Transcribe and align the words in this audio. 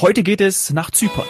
Heute 0.00 0.22
geht 0.22 0.40
es 0.40 0.70
nach 0.70 0.90
Zypern. 0.90 1.26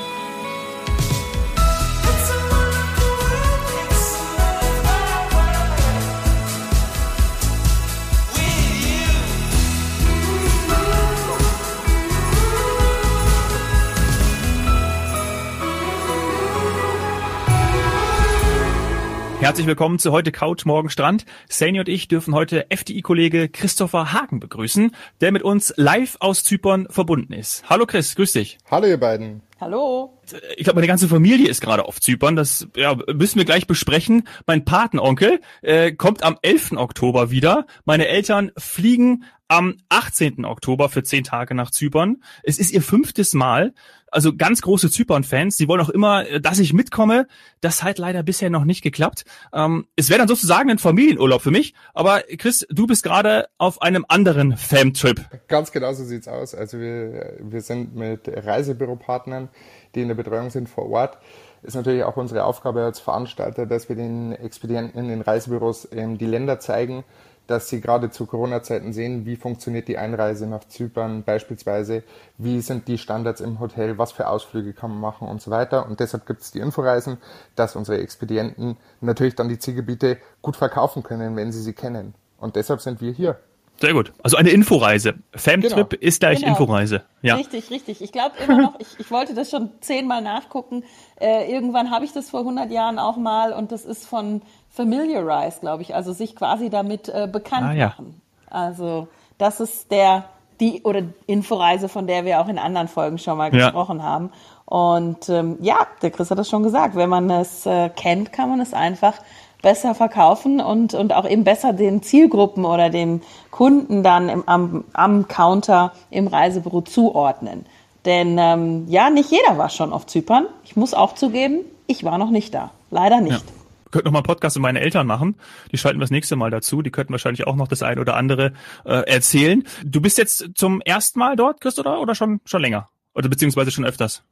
Herzlich 19.51 19.67
willkommen 19.67 19.99
zu 19.99 20.13
heute 20.13 20.31
Couch, 20.31 20.65
morgen 20.65 20.91
Strand. 20.91 21.27
Sani 21.49 21.81
und 21.81 21.89
ich 21.89 22.07
dürfen 22.07 22.37
heute 22.37 22.71
FDI-Kollege 22.71 23.49
Christopher 23.49 24.13
Hagen 24.13 24.39
begrüßen, 24.39 24.95
der 25.21 25.33
mit 25.33 25.43
uns 25.43 25.75
live 25.77 26.17
aus 26.21 26.45
Zypern 26.45 26.87
verbunden 26.89 27.33
ist. 27.33 27.69
Hallo 27.69 27.85
Chris, 27.85 28.15
grüß 28.15 28.31
dich. 28.31 28.59
Hallo 28.71 28.87
ihr 28.87 29.01
beiden. 29.01 29.43
Hallo. 29.61 30.17
Ich 30.57 30.63
glaube, 30.63 30.77
meine 30.77 30.87
ganze 30.87 31.09
Familie 31.09 31.49
ist 31.49 31.61
gerade 31.61 31.85
auf 31.85 32.01
Zypern. 32.01 32.37
Das 32.37 32.69
ja, 32.77 32.97
müssen 33.13 33.39
wir 33.39 33.45
gleich 33.45 33.67
besprechen. 33.67 34.29
Mein 34.47 34.65
Patenonkel 34.65 35.41
äh, 35.63 35.91
kommt 35.91 36.23
am 36.23 36.39
11. 36.43 36.75
Oktober 36.77 37.33
wieder. 37.33 37.67
Meine 37.85 38.07
Eltern 38.07 38.53
fliegen 38.57 39.25
am 39.49 39.79
18. 39.89 40.45
Oktober 40.45 40.89
für 40.89 41.03
zehn 41.03 41.25
Tage 41.25 41.57
nach 41.57 41.73
Zypern. 41.73 42.23
Es 42.45 42.61
ist 42.61 42.71
ihr 42.71 42.83
fünftes 42.83 43.35
Mal. 43.35 43.75
Also 44.11 44.35
ganz 44.37 44.63
große 44.63 44.91
Zypern-Fans. 44.91 45.57
Sie 45.57 45.69
wollen 45.69 45.81
auch 45.81 45.89
immer, 45.89 46.29
äh, 46.29 46.41
dass 46.41 46.59
ich 46.59 46.73
mitkomme. 46.73 47.27
Das 47.61 47.83
hat 47.83 47.99
leider 47.99 48.23
bisher 48.23 48.51
noch 48.51 48.65
nicht 48.65 48.83
geklappt. 48.83 49.25
Ähm, 49.53 49.87
es 49.97 50.09
wäre 50.09 50.19
dann 50.19 50.29
sozusagen 50.29 50.71
ein 50.71 50.79
Familienurlaub 50.79 51.43
für 51.43 51.51
mich. 51.51 51.75
Aber 51.95 52.23
Chris, 52.39 52.67
du 52.71 52.87
bist 52.87 53.03
gerade 53.03 53.49
auf 53.59 53.83
einem 53.83 54.05
anderen 54.09 54.57
Fam-Trip. 54.57 55.21
Ganz 55.49 55.73
genau 55.73 55.93
so 55.93 56.05
sieht's 56.05 56.29
aus. 56.29 56.55
Also 56.55 56.79
wir, 56.79 57.37
wir 57.41 57.61
sind 57.61 57.95
mit 57.95 58.23
Reisebüropartnern, 58.27 59.49
die 59.95 60.03
in 60.03 60.09
der 60.09 60.15
Betreuung 60.15 60.51
sind 60.51 60.69
vor 60.69 60.89
Ort 60.91 61.19
ist 61.63 61.75
natürlich 61.75 62.05
auch 62.05 62.17
unsere 62.17 62.45
Aufgabe 62.45 62.83
als 62.83 63.01
Veranstalter, 63.01 63.67
dass 63.67 63.89
wir 63.89 63.97
den 63.97 64.33
Expedienten 64.33 64.99
in 64.99 65.09
den 65.09 65.21
Reisebüros 65.21 65.89
ähm, 65.93 66.17
die 66.17 66.27
Länder 66.27 66.59
zeigen 66.59 67.05
dass 67.47 67.69
sie 67.69 67.81
gerade 67.81 68.11
zu 68.11 68.27
Corona-Zeiten 68.27 68.93
sehen, 68.93 69.27
wie 69.27 69.37
funktioniert 69.37 69.89
die 69.89 69.99
Einreise 69.99 70.47
nach 70.47 70.65
Zypern 70.69 71.25
beispielsweise, 71.25 72.03
wie 72.39 72.61
sind 72.61 72.87
die 72.89 72.99
Standards 72.99 73.41
im 73.41 73.59
Hotel, 73.59 73.99
was 73.99 74.13
für 74.13 74.29
Ausflüge 74.29 74.73
kann 74.73 74.91
man 74.91 75.01
machen 75.01 75.29
und 75.29 75.43
so 75.43 75.51
weiter. 75.51 75.87
Und 75.87 76.01
deshalb 76.01 76.27
gibt 76.27 76.43
es 76.43 76.53
die 76.53 76.61
Inforeisen, 76.61 77.19
dass 77.57 77.77
unsere 77.77 77.99
Expedienten 77.99 78.77
natürlich 79.01 79.35
dann 79.35 79.49
die 79.49 79.59
Zielgebiete 79.59 80.19
gut 80.43 80.57
verkaufen 80.57 81.03
können, 81.03 81.37
wenn 81.37 81.53
sie 81.53 81.63
sie 81.63 81.73
kennen. 81.73 82.15
Und 82.39 82.57
deshalb 82.57 82.81
sind 82.81 83.01
wir 83.01 83.13
hier. 83.13 83.39
Sehr 83.81 83.95
gut. 83.95 84.13
Also 84.23 84.37
eine 84.37 84.51
Inforeise. 84.51 85.15
Famtrip 85.35 85.91
genau. 85.91 86.03
ist 86.03 86.21
gleich 86.21 86.41
genau. 86.41 86.53
Inforeise. 86.53 87.03
Ja. 87.23 87.37
Richtig, 87.37 87.71
richtig. 87.71 88.03
Ich 88.03 88.13
glaube 88.13 88.33
immer 88.45 88.61
noch, 88.61 88.79
ich, 88.79 88.89
ich 88.99 89.11
wollte 89.11 89.35
das 89.35 89.51
schon 89.51 89.71
zehnmal 89.81 90.21
nachgucken. 90.21 90.85
Äh, 91.19 91.51
irgendwann 91.51 91.91
habe 91.91 92.05
ich 92.05 92.13
das 92.13 92.29
vor 92.29 92.41
100 92.41 92.71
Jahren 92.71 92.99
auch 92.99 93.17
mal 93.17 93.55
und 93.55 93.73
das 93.73 93.87
ist 93.87 94.07
von 94.07 94.43
familiarize, 94.69 95.61
glaube 95.61 95.83
ich, 95.83 95.95
also 95.95 96.13
sich 96.13 96.37
quasi 96.37 96.69
damit 96.69 97.09
äh, 97.09 97.27
bekannt 97.31 97.69
ah, 97.69 97.73
ja. 97.73 97.87
machen. 97.87 98.21
Also 98.51 99.09
das 99.39 99.61
ist 99.61 99.91
der 99.91 100.27
die 100.61 100.83
oder 100.83 101.03
Inforeise, 101.27 101.89
von 101.89 102.07
der 102.07 102.27
wir 102.27 102.41
auch 102.41 102.49
in 102.49 102.59
anderen 102.59 102.87
Folgen 102.87 103.17
schon 103.17 103.39
mal 103.39 103.55
ja. 103.55 103.67
gesprochen 103.67 104.03
haben. 104.03 104.31
Und 104.67 105.29
ähm, 105.31 105.57
ja, 105.61 105.87
der 106.03 106.11
Chris 106.11 106.31
hat 106.31 106.39
das 106.39 106.51
schon 106.51 106.63
gesagt, 106.63 106.97
wenn 106.97 107.09
man 107.09 107.31
es 107.31 107.65
äh, 107.65 107.89
kennt, 107.89 108.33
kann 108.33 108.51
man 108.51 108.61
es 108.61 108.75
einfach 108.75 109.15
besser 109.63 109.95
verkaufen 109.95 110.61
und, 110.61 110.95
und 110.95 111.13
auch 111.13 111.29
eben 111.29 111.45
besser 111.45 111.73
den 111.73 112.03
Zielgruppen 112.03 112.65
oder 112.65 112.91
dem 112.91 113.21
Kunden 113.51 114.03
dann 114.03 114.29
im, 114.29 114.49
am, 114.49 114.85
am 114.93 115.29
Counter 115.29 115.93
im 116.11 116.27
Reisebüro 116.27 116.83
zuordnen. 116.83 117.67
Denn 118.05 118.39
ähm, 118.39 118.87
ja, 118.89 119.11
nicht 119.11 119.31
jeder 119.31 119.59
war 119.59 119.69
schon 119.69 119.93
auf 119.93 120.07
Zypern. 120.07 120.47
Ich 120.65 120.77
muss 120.77 120.95
auch 120.95 121.15
zugeben, 121.15 121.61
ich 121.87 122.05
war 122.05 122.19
noch 122.19 122.31
nicht 122.31 122.55
da. 122.55 122.71
Leider 122.91 123.21
nicht. 123.21 123.33
Ja 123.33 123.61
könnte 123.91 124.07
noch 124.07 124.13
mal 124.13 124.19
einen 124.19 124.27
Podcast 124.27 124.57
mit 124.57 124.63
meinen 124.63 124.77
Eltern 124.77 125.07
machen. 125.07 125.37
Die 125.73 125.79
schalten 125.79 125.99
wir 125.99 126.05
das 126.05 126.11
nächste 126.11 126.37
Mal 126.37 126.51
dazu. 126.51 126.83
Die 126.83 126.91
könnten 126.91 127.13
wahrscheinlich 127.13 127.47
auch 127.47 127.57
noch 127.57 127.69
das 127.69 127.83
ein 127.83 127.99
oder 127.99 128.17
andere 128.17 128.53
äh, 128.85 129.09
erzählen. 129.09 129.65
Du 129.85 130.01
bist 130.01 130.19
jetzt 130.19 130.51
zum 130.55 130.81
ersten 130.81 131.19
Mal 131.19 131.37
dort, 131.37 131.61
Chris, 131.61 131.79
oder, 131.79 132.01
oder 132.01 132.15
schon, 132.15 132.41
schon 132.45 132.63
länger? 132.63 132.89
Oder 133.15 133.29
beziehungsweise 133.29 133.71
schon 133.71 133.85
öfters? 133.85 134.23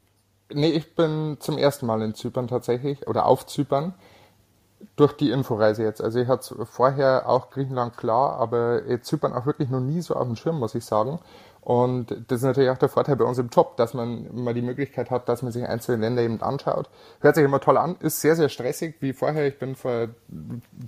Nee, 0.53 0.71
ich 0.71 0.95
bin 0.95 1.37
zum 1.41 1.59
ersten 1.59 1.87
Mal 1.87 2.01
in 2.03 2.15
Zypern 2.15 2.49
tatsächlich 2.49 3.07
oder 3.07 3.27
auf 3.27 3.47
Zypern 3.47 3.95
durch 4.97 5.13
die 5.13 5.31
Inforeise 5.31 5.83
jetzt. 5.83 6.03
Also 6.03 6.19
ich 6.19 6.29
hatte 6.29 6.67
vorher 6.67 7.29
auch 7.29 7.51
Griechenland 7.51 7.97
klar, 7.97 8.39
aber 8.39 8.83
Zypern 9.03 9.33
auch 9.33 9.47
wirklich 9.47 9.71
noch 9.71 9.81
nie 9.81 10.01
so 10.01 10.15
auf 10.15 10.27
dem 10.27 10.37
Schirm, 10.37 10.59
muss 10.59 10.75
ich 10.75 10.85
sagen. 10.85 11.19
Und 11.61 12.25
das 12.29 12.39
ist 12.39 12.45
natürlich 12.45 12.71
auch 12.71 12.79
der 12.79 12.89
Vorteil 12.89 13.17
bei 13.17 13.25
uns 13.25 13.37
im 13.37 13.49
Job, 13.49 13.77
dass 13.77 13.93
man 13.93 14.29
mal 14.43 14.55
die 14.55 14.63
Möglichkeit 14.63 15.11
hat, 15.11 15.29
dass 15.29 15.43
man 15.43 15.53
sich 15.53 15.67
einzelne 15.67 16.01
Länder 16.03 16.23
eben 16.23 16.41
anschaut. 16.41 16.89
Hört 17.21 17.35
sich 17.35 17.45
immer 17.45 17.61
toll 17.61 17.77
an, 17.77 17.97
ist 18.01 18.21
sehr, 18.21 18.37
sehr 18.37 18.49
stressig, 18.49 18.97
wie 19.01 19.13
vorher. 19.13 19.47
Ich 19.47 19.59
bin 19.59 19.75
vor 19.75 20.09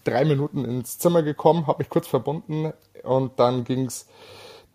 drei 0.05 0.25
Minuten 0.25 0.65
ins 0.65 0.99
Zimmer 0.99 1.23
gekommen, 1.23 1.67
habe 1.67 1.81
mich 1.81 1.91
kurz 1.91 2.07
verbunden 2.07 2.73
und 3.03 3.39
dann 3.39 3.65
ging's 3.65 4.07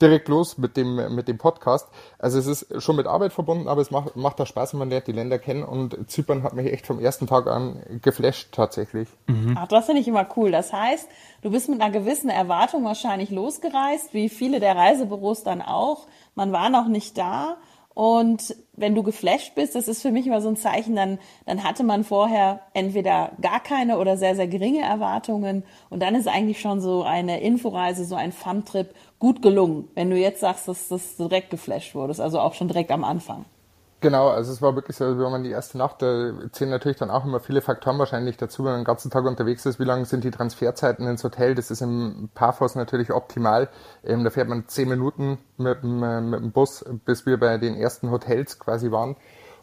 direkt 0.01 0.28
los 0.28 0.57
mit 0.57 0.78
dem, 0.78 1.16
mit 1.16 1.28
dem 1.28 1.38
Podcast. 1.38 1.88
Also 2.19 2.39
es 2.39 2.47
ist 2.47 2.81
schon 2.81 2.95
mit 2.95 3.07
Arbeit 3.07 3.33
verbunden, 3.33 3.67
aber 3.67 3.81
es 3.81 3.91
macht, 3.91 4.16
macht 4.16 4.39
da 4.39 4.45
Spaß, 4.45 4.73
wenn 4.73 4.79
man 4.79 4.89
lernt 4.89 5.07
die 5.07 5.11
Länder 5.11 5.39
kennen 5.39 5.63
und 5.63 6.09
Zypern 6.09 6.44
hat 6.44 6.53
mich 6.53 6.72
echt 6.72 6.85
vom 6.85 7.00
ersten 7.00 7.28
Tag 7.28 7.47
an 7.47 7.81
geflasht 8.01 8.50
tatsächlich. 8.51 9.07
Mhm. 9.28 9.57
Ach, 9.57 9.67
das 9.67 9.85
finde 9.85 10.01
ich 10.01 10.07
immer 10.07 10.28
cool. 10.35 10.51
Das 10.51 10.73
heißt, 10.73 11.07
du 11.41 11.51
bist 11.51 11.69
mit 11.69 11.81
einer 11.81 11.91
gewissen 11.91 12.29
Erwartung 12.29 12.83
wahrscheinlich 12.83 13.29
losgereist, 13.29 14.13
wie 14.13 14.29
viele 14.29 14.59
der 14.59 14.75
Reisebüros 14.75 15.44
dann 15.44 15.61
auch. 15.61 16.07
Man 16.35 16.51
war 16.51 16.69
noch 16.69 16.88
nicht 16.88 17.17
da 17.17 17.57
und 17.95 18.53
wenn 18.73 18.94
du 18.94 19.03
geflasht 19.03 19.56
bist, 19.56 19.73
das 19.73 19.88
ist 19.88 20.01
für 20.01 20.11
mich 20.11 20.28
immer 20.28 20.41
so 20.41 20.50
ein 20.50 20.57
Zeichen, 20.57 20.97
dann, 20.97 21.17
dann 21.45 21.63
hatte 21.63 21.81
man 21.85 22.03
vorher 22.03 22.59
entweder 22.73 23.31
gar 23.41 23.61
keine 23.61 23.97
oder 24.00 24.17
sehr, 24.17 24.35
sehr 24.35 24.50
geringe 24.50 24.81
Erwartungen. 24.81 25.63
Und 25.89 26.01
dann 26.01 26.13
ist 26.13 26.28
eigentlich 26.28 26.59
schon 26.59 26.81
so 26.81 27.03
eine 27.03 27.39
Inforeise, 27.39 28.03
so 28.03 28.16
ein 28.16 28.33
Fun-Trip 28.33 28.94
gut 29.17 29.41
gelungen, 29.41 29.88
wenn 29.95 30.09
du 30.09 30.17
jetzt 30.17 30.41
sagst, 30.41 30.67
dass 30.67 30.89
das 30.89 31.16
direkt 31.16 31.51
geflasht 31.51 31.95
wurdest, 31.95 32.19
also 32.19 32.41
auch 32.41 32.53
schon 32.53 32.67
direkt 32.67 32.91
am 32.91 33.06
Anfang. 33.06 33.45
Genau, 34.01 34.28
also 34.28 34.51
es 34.51 34.61
war 34.61 34.75
wirklich 34.75 34.97
so, 34.97 35.06
wenn 35.06 35.31
man 35.31 35.44
die 35.44 35.51
erste 35.51 35.78
Nacht, 35.78 36.01
da 36.01 36.31
zählen 36.51 36.69
natürlich 36.69 36.97
dann 36.97 37.09
auch 37.09 37.25
immer 37.25 37.39
viele 37.39 37.61
Faktoren 37.61 37.97
wahrscheinlich 37.97 38.38
dazu, 38.38 38.63
wenn 38.63 38.73
man 38.73 38.81
den 38.81 38.85
ganzen 38.85 39.09
Tag 39.09 39.25
unterwegs 39.25 39.66
ist, 39.66 39.79
wie 39.79 39.85
lang 39.85 40.06
sind 40.06 40.23
die 40.23 40.31
Transferzeiten 40.31 41.07
ins 41.07 41.23
Hotel, 41.23 41.56
das 41.56 41.72
ist 41.72 41.81
im 41.81 42.29
Parfos 42.35 42.75
natürlich 42.75 43.11
optimal. 43.11 43.69
Ähm, 44.03 44.23
da 44.23 44.29
fährt 44.29 44.50
man 44.50 44.67
zehn 44.67 44.89
Minuten 44.89 45.39
mit 45.57 45.81
dem, 45.81 46.03
äh, 46.03 46.22
mit 46.22 46.39
dem 46.39 46.51
Bus, 46.51 46.83
bis 47.06 47.25
wir 47.25 47.39
bei 47.39 47.57
den 47.57 47.75
ersten 47.75 48.11
Hotels 48.11 48.59
quasi 48.59 48.91
waren. 48.91 49.16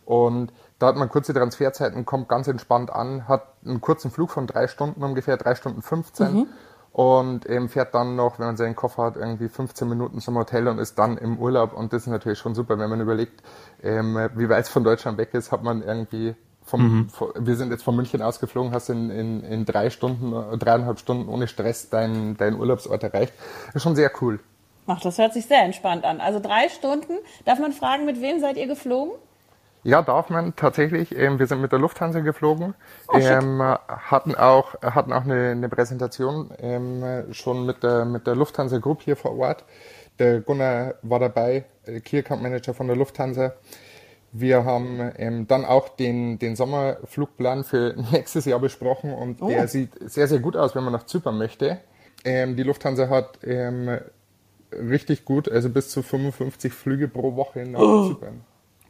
Und 0.06 0.52
da 0.78 0.88
hat 0.88 0.96
man 0.96 1.08
kurze 1.08 1.32
Transferzeiten, 1.34 2.04
kommt 2.04 2.28
ganz 2.28 2.48
entspannt 2.48 2.90
an, 2.90 3.28
hat 3.28 3.46
einen 3.64 3.80
kurzen 3.80 4.10
Flug 4.10 4.30
von 4.30 4.46
drei 4.48 4.66
Stunden 4.66 5.04
ungefähr, 5.04 5.36
drei 5.36 5.54
Stunden 5.54 5.82
15. 5.82 6.34
Mhm 6.34 6.46
und 6.92 7.48
ähm, 7.48 7.68
fährt 7.68 7.94
dann 7.94 8.16
noch, 8.16 8.38
wenn 8.38 8.46
man 8.46 8.56
seinen 8.56 8.76
Koffer 8.76 9.04
hat, 9.04 9.16
irgendwie 9.16 9.48
15 9.48 9.88
Minuten 9.88 10.20
zum 10.20 10.36
Hotel 10.36 10.68
und 10.68 10.78
ist 10.78 10.98
dann 10.98 11.16
im 11.16 11.38
Urlaub. 11.38 11.72
Und 11.72 11.92
das 11.92 12.02
ist 12.02 12.08
natürlich 12.08 12.38
schon 12.38 12.54
super, 12.54 12.78
wenn 12.78 12.90
man 12.90 13.00
überlegt, 13.00 13.42
ähm, 13.82 14.16
wie 14.34 14.48
weit 14.48 14.64
es 14.64 14.68
von 14.68 14.84
Deutschland 14.84 15.16
weg 15.16 15.32
ist, 15.32 15.52
hat 15.52 15.62
man 15.62 15.82
irgendwie 15.82 16.34
vom, 16.64 16.82
mhm. 16.82 17.08
wir 17.38 17.56
sind 17.56 17.70
jetzt 17.70 17.82
von 17.82 17.96
München 17.96 18.22
ausgeflogen, 18.22 18.72
hast 18.72 18.88
in, 18.88 19.10
in, 19.10 19.42
in 19.42 19.64
drei 19.64 19.90
Stunden, 19.90 20.58
dreieinhalb 20.58 20.98
Stunden 20.98 21.28
ohne 21.28 21.48
Stress 21.48 21.90
deinen 21.90 22.36
dein 22.36 22.54
Urlaubsort 22.54 23.02
erreicht. 23.02 23.32
Ist 23.74 23.82
schon 23.82 23.96
sehr 23.96 24.12
cool. 24.20 24.38
Ach, 24.86 25.00
das 25.00 25.18
hört 25.18 25.32
sich 25.32 25.46
sehr 25.46 25.62
entspannt 25.62 26.04
an. 26.04 26.20
Also 26.20 26.40
drei 26.40 26.68
Stunden. 26.68 27.14
Darf 27.44 27.58
man 27.58 27.72
fragen, 27.72 28.04
mit 28.04 28.20
wem 28.20 28.40
seid 28.40 28.56
ihr 28.56 28.66
geflogen? 28.66 29.14
Ja, 29.84 30.02
darf 30.02 30.30
man 30.30 30.54
tatsächlich. 30.54 31.16
Ähm, 31.16 31.38
wir 31.38 31.46
sind 31.46 31.60
mit 31.60 31.72
der 31.72 31.78
Lufthansa 31.78 32.20
geflogen, 32.20 32.74
oh, 33.08 33.18
ähm, 33.18 33.60
hatten 33.60 34.34
auch 34.34 34.80
hatten 34.80 35.12
auch 35.12 35.24
eine, 35.24 35.50
eine 35.50 35.68
Präsentation 35.68 36.50
ähm, 36.58 37.32
schon 37.32 37.66
mit 37.66 37.82
der 37.82 38.04
mit 38.04 38.26
der 38.26 38.36
Lufthansa 38.36 38.78
Group 38.78 39.02
hier 39.02 39.16
vor 39.16 39.36
Ort. 39.38 39.64
Der 40.18 40.40
Gunnar 40.40 40.94
war 41.02 41.18
dabei, 41.18 41.64
äh, 41.86 42.00
Key 42.00 42.18
Account 42.18 42.42
Manager 42.42 42.74
von 42.74 42.86
der 42.86 42.96
Lufthansa. 42.96 43.54
Wir 44.30 44.64
haben 44.64 45.12
ähm, 45.18 45.46
dann 45.46 45.64
auch 45.64 45.90
den, 45.90 46.38
den 46.38 46.56
Sommerflugplan 46.56 47.64
für 47.64 47.94
nächstes 48.12 48.44
Jahr 48.44 48.60
besprochen 48.60 49.12
und 49.12 49.42
oh. 49.42 49.48
der 49.48 49.68
sieht 49.68 49.90
sehr, 50.00 50.28
sehr 50.28 50.38
gut 50.38 50.56
aus, 50.56 50.74
wenn 50.74 50.84
man 50.84 50.92
nach 50.92 51.06
Zypern 51.06 51.36
möchte. 51.36 51.78
Ähm, 52.24 52.56
die 52.56 52.62
Lufthansa 52.62 53.08
hat 53.08 53.40
ähm, 53.42 53.98
richtig 54.72 55.24
gut, 55.24 55.50
also 55.50 55.68
bis 55.68 55.90
zu 55.90 56.02
55 56.02 56.72
Flüge 56.72 57.08
pro 57.08 57.36
Woche 57.36 57.66
nach 57.66 57.80
oh. 57.80 58.08
Zypern. 58.08 58.44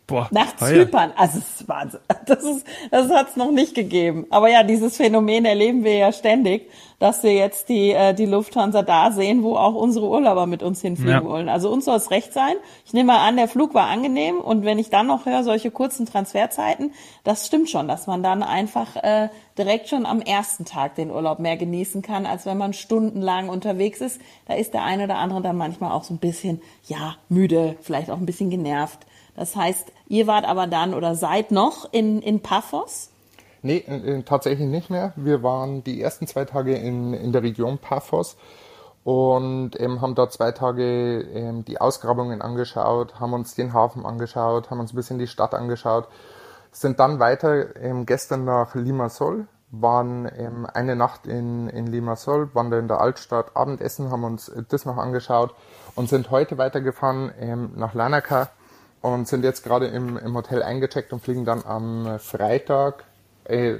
Boah. 0.07 0.29
Nach 0.33 0.57
Zypern. 0.57 1.11
Ja. 1.11 1.17
Also, 1.17 1.39
das 1.39 1.61
ist 1.61 1.69
Wahnsinn. 1.69 2.01
Das, 2.27 2.45
ist, 2.45 2.67
das 2.91 3.11
hat 3.11 3.31
es 3.31 3.37
noch 3.37 3.51
nicht 3.51 3.75
gegeben. 3.75 4.27
Aber 4.31 4.49
ja, 4.49 4.63
dieses 4.63 4.97
Phänomen 4.97 5.45
erleben 5.45 5.85
wir 5.85 5.97
ja 5.97 6.13
ständig, 6.13 6.71
dass 6.99 7.23
wir 7.23 7.35
jetzt 7.35 7.69
die, 7.69 7.91
äh, 7.91 8.15
die 8.15 8.27
Lufthansa 8.27 8.83
da 8.83 9.11
sehen, 9.11 9.43
wo 9.43 9.57
auch 9.57 9.75
unsere 9.75 10.09
Urlauber 10.09 10.47
mit 10.47 10.63
uns 10.63 10.81
hinfliegen 10.81 11.13
ja. 11.13 11.25
wollen. 11.25 11.49
Also 11.49 11.71
uns 11.71 11.85
soll 11.85 11.97
es 11.97 12.11
recht 12.11 12.33
sein. 12.33 12.55
Ich 12.87 12.93
nehme 12.93 13.09
mal 13.09 13.27
an, 13.27 13.37
der 13.37 13.49
Flug 13.49 13.75
war 13.75 13.89
angenehm. 13.89 14.39
Und 14.39 14.65
wenn 14.65 14.79
ich 14.79 14.89
dann 14.89 15.09
noch 15.09 15.27
höre, 15.27 15.43
solche 15.45 15.71
kurzen 15.71 16.07
Transferzeiten, 16.07 16.93
das 17.25 17.47
stimmt 17.47 17.71
schon, 17.71 17.89
dass 17.89 18.07
man 18.07 18.23
dann 18.23 18.43
einfach 18.43 18.97
äh, 18.97 19.29
direkt 19.59 19.89
schon 19.89 20.07
am 20.07 20.21
ersten 20.21 20.65
Tag 20.65 20.95
den 20.95 21.11
Urlaub 21.11 21.39
mehr 21.39 21.57
genießen 21.57 22.03
kann, 22.03 22.25
als 22.25 22.47
wenn 22.47 22.59
man 22.59 22.73
stundenlang 22.73 23.49
unterwegs 23.49 24.01
ist. 24.01 24.21
Da 24.47 24.55
ist 24.55 24.75
der 24.75 24.85
eine 24.85 25.05
oder 25.05 25.17
andere 25.17 25.43
dann 25.43 25.57
manchmal 25.57 25.93
auch 25.93 26.05
so 26.05 26.15
ein 26.15 26.19
bisschen, 26.19 26.63
ja, 26.87 27.17
müde, 27.29 27.77
vielleicht 27.81 28.11
auch 28.11 28.19
ein 28.19 28.27
bisschen 28.27 28.51
genervt 28.51 29.07
Das 29.35 29.57
heißt, 29.57 29.93
ihr 30.09 30.27
wart 30.27 30.45
aber 30.45 30.67
dann 30.67 30.95
oder 30.95 31.15
seid 31.15 31.51
noch 31.51 31.93
in, 31.93 32.21
in 32.21 32.41
Paphos? 32.41 33.11
Nee, 33.63 33.79
äh, 33.79 34.23
tatsächlich 34.23 34.69
nicht 34.69 34.91
mehr. 34.91 35.13
Wir 35.17 35.43
waren 35.43 35.85
die 35.85 36.03
ersten 36.03 36.27
zwei 36.27 36.45
Tage 36.45 36.75
in, 36.75 37.15
in 37.15 37.33
der 37.33 37.43
Region 37.43 37.79
Paphos 37.79 38.37
und 39.05 39.81
ähm, 39.81 40.01
haben 40.01 40.15
dort 40.15 40.33
zwei 40.33 40.53
Tage 40.53 41.21
ähm, 41.21 41.65
die 41.65 41.81
Ausgrabungen 41.81 42.43
angeschaut, 42.43 43.21
haben 43.21 43.33
uns 43.33 43.55
den 43.55 43.73
Hafen 43.73 44.05
angeschaut, 44.05 44.71
haben 44.71 44.81
uns 44.81 44.93
ein 44.93 44.97
bisschen 44.97 45.19
die 45.19 45.27
Stadt 45.27 45.55
angeschaut, 45.55 46.09
sind 46.73 47.01
dann 47.01 47.19
weiter 47.19 47.77
ähm, 47.77 48.05
gestern 48.07 48.45
nach 48.45 48.75
Limassol, 48.75 49.47
waren 49.71 50.31
ähm, 50.37 50.67
eine 50.73 50.97
Nacht 50.97 51.27
in, 51.27 51.69
in 51.69 51.87
Limassol, 51.87 52.55
waren 52.55 52.71
da 52.71 52.79
in 52.79 52.89
der 52.89 53.01
Altstadt 53.01 53.57
Abendessen, 53.57 54.11
haben 54.11 54.25
uns 54.25 54.53
das 54.69 54.85
noch 54.85 54.99
angeschaut 54.99 55.55
und 55.95 56.09
sind 56.09 56.31
heute 56.31 56.59
weitergefahren 56.59 57.33
ähm, 57.39 57.73
nach 57.77 57.95
Lanaka 57.95 58.51
und 59.03 59.29
sind 59.29 59.45
jetzt 59.45 59.63
gerade 59.63 59.87
im, 59.87 60.17
im 60.17 60.35
Hotel 60.35 60.63
eingecheckt 60.63 61.13
und 61.13 61.23
fliegen 61.23 61.45
dann 61.45 61.63
am 61.65 62.19
Freitag 62.19 63.05
äh, 63.45 63.79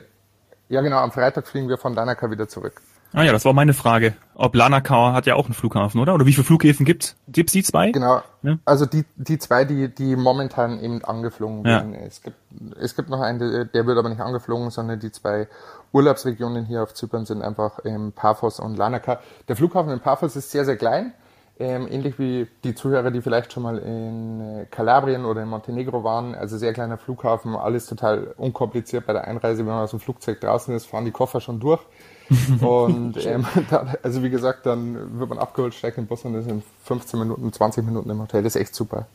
ja, 0.73 0.81
genau, 0.81 0.99
am 0.99 1.13
Freitag 1.13 1.47
fliegen 1.47 1.69
wir 1.69 1.77
von 1.77 1.95
Lanaka 1.95 2.31
wieder 2.31 2.49
zurück. 2.49 2.81
Ah 3.13 3.25
ja, 3.25 3.33
das 3.33 3.45
war 3.45 3.53
meine 3.53 3.75
Frage. 3.75 4.15
Ob 4.35 4.55
Lanaka 4.55 5.13
hat 5.13 5.27
ja 5.27 5.35
auch 5.35 5.45
einen 5.45 5.53
Flughafen, 5.53 6.01
oder? 6.01 6.15
Oder 6.15 6.25
wie 6.25 6.33
viele 6.33 6.47
Flughäfen 6.47 6.87
gibt's? 6.87 7.15
Gibt's 7.29 7.53
die 7.53 7.63
zwei? 7.63 7.93
Genau. 7.93 8.23
Ja. 8.43 8.57
Also 8.65 8.87
die, 8.87 9.05
die 9.17 9.39
zwei, 9.39 9.67
die, 9.67 9.95
die 9.95 10.17
momentan 10.17 10.81
eben 10.81 11.05
angeflogen 11.05 11.63
werden. 11.63 11.93
Ja. 11.93 12.01
Es 12.01 12.23
gibt, 12.23 12.37
es 12.81 12.97
gibt 12.97 13.11
noch 13.11 13.21
einen, 13.21 13.39
der 13.39 13.87
wird 13.87 13.99
aber 13.99 14.09
nicht 14.09 14.23
angeflogen, 14.23 14.71
sondern 14.71 14.99
die 14.99 15.13
zwei 15.13 15.47
Urlaubsregionen 15.93 16.65
hier 16.65 16.83
auf 16.83 16.95
Zypern 16.95 17.27
sind 17.27 17.43
einfach 17.43 17.81
ähm, 17.85 18.13
Paphos 18.13 18.59
und 18.59 18.79
Lanaka. 18.79 19.21
Der 19.49 19.57
Flughafen 19.57 19.93
in 19.93 20.01
Paphos 20.01 20.35
ist 20.37 20.51
sehr, 20.51 20.65
sehr 20.65 20.79
klein. 20.79 21.13
Ähm, 21.59 21.87
ähnlich 21.91 22.19
wie 22.19 22.49
die 22.65 22.75
Zuhörer, 22.75 23.11
die 23.11 23.21
vielleicht 23.21 23.53
schon 23.53 23.63
mal 23.63 23.79
in 23.79 24.41
äh, 24.41 24.67
Kalabrien 24.71 25.25
oder 25.25 25.43
in 25.43 25.49
Montenegro 25.49 26.03
waren. 26.03 26.35
Also 26.35 26.57
sehr 26.57 26.73
kleiner 26.73 26.97
Flughafen, 26.97 27.55
alles 27.55 27.87
total 27.87 28.35
unkompliziert 28.37 29.07
bei 29.07 29.13
der 29.13 29.25
Einreise. 29.25 29.59
Wenn 29.59 29.73
man 29.73 29.85
aus 29.85 29.91
dem 29.91 30.01
Flugzeug 30.01 30.41
draußen 30.41 30.75
ist, 30.75 30.87
fahren 30.87 31.05
die 31.05 31.11
Koffer 31.11 31.41
schon 31.41 31.61
durch. 31.61 31.81
und 32.63 33.25
ähm, 33.27 33.47
da, 33.71 33.95
also 34.03 34.23
wie 34.23 34.31
gesagt, 34.31 34.67
dann 34.67 35.19
wird 35.19 35.29
man 35.29 35.39
abgeholt, 35.39 35.75
steigt 35.75 35.99
in 35.99 36.05
den 36.05 36.09
Bus 36.09 36.25
und 36.25 36.35
ist 36.35 36.49
in 36.49 36.63
15 36.85 37.21
Minuten, 37.21 37.53
20 37.53 37.85
Minuten 37.85 38.09
im 38.11 38.21
Hotel. 38.21 38.43
Das 38.43 38.57
ist 38.57 38.61
echt 38.61 38.75
super. 38.75 39.07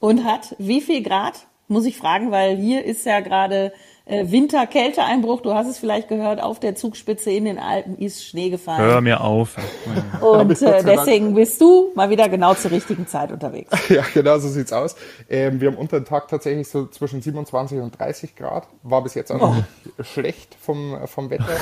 Und 0.00 0.24
hat 0.24 0.56
wie 0.58 0.80
viel 0.80 1.02
Grad? 1.02 1.46
Muss 1.66 1.86
ich 1.86 1.96
fragen, 1.96 2.30
weil 2.30 2.56
hier 2.56 2.84
ist 2.84 3.06
ja 3.06 3.20
gerade 3.20 3.66
äh, 3.66 3.70
Winter-Kälteeinbruch. 4.06 5.40
Du 5.40 5.54
hast 5.54 5.66
es 5.66 5.78
vielleicht 5.78 6.08
gehört, 6.08 6.42
auf 6.42 6.60
der 6.60 6.74
Zugspitze 6.74 7.30
in 7.30 7.46
den 7.46 7.58
Alpen 7.58 7.96
ist 7.96 8.22
Schnee 8.24 8.50
gefallen. 8.50 8.82
Hör 8.82 9.00
mir 9.00 9.22
auf. 9.22 9.56
Und 10.20 10.50
äh, 10.62 10.82
deswegen 10.84 11.34
bist 11.34 11.58
du 11.60 11.90
mal 11.94 12.10
wieder 12.10 12.28
genau 12.28 12.52
zur 12.52 12.70
richtigen 12.70 13.06
Zeit 13.06 13.32
unterwegs. 13.32 13.70
Ja, 13.88 14.02
genau 14.12 14.38
so 14.38 14.48
sieht's 14.48 14.72
aus. 14.72 14.96
Ähm, 15.28 15.60
wir 15.60 15.70
haben 15.70 15.76
unter 15.76 16.00
dem 16.00 16.04
Tag 16.04 16.28
tatsächlich 16.28 16.68
so 16.68 16.86
zwischen 16.86 17.22
27 17.22 17.78
und 17.78 17.98
30 17.98 18.34
Grad. 18.34 18.66
War 18.82 19.02
bis 19.02 19.14
jetzt 19.14 19.30
auch 19.30 19.38
noch 19.38 19.56
oh. 19.58 20.02
schlecht 20.02 20.56
vom, 20.60 21.06
vom 21.06 21.30
Wetter. 21.30 21.44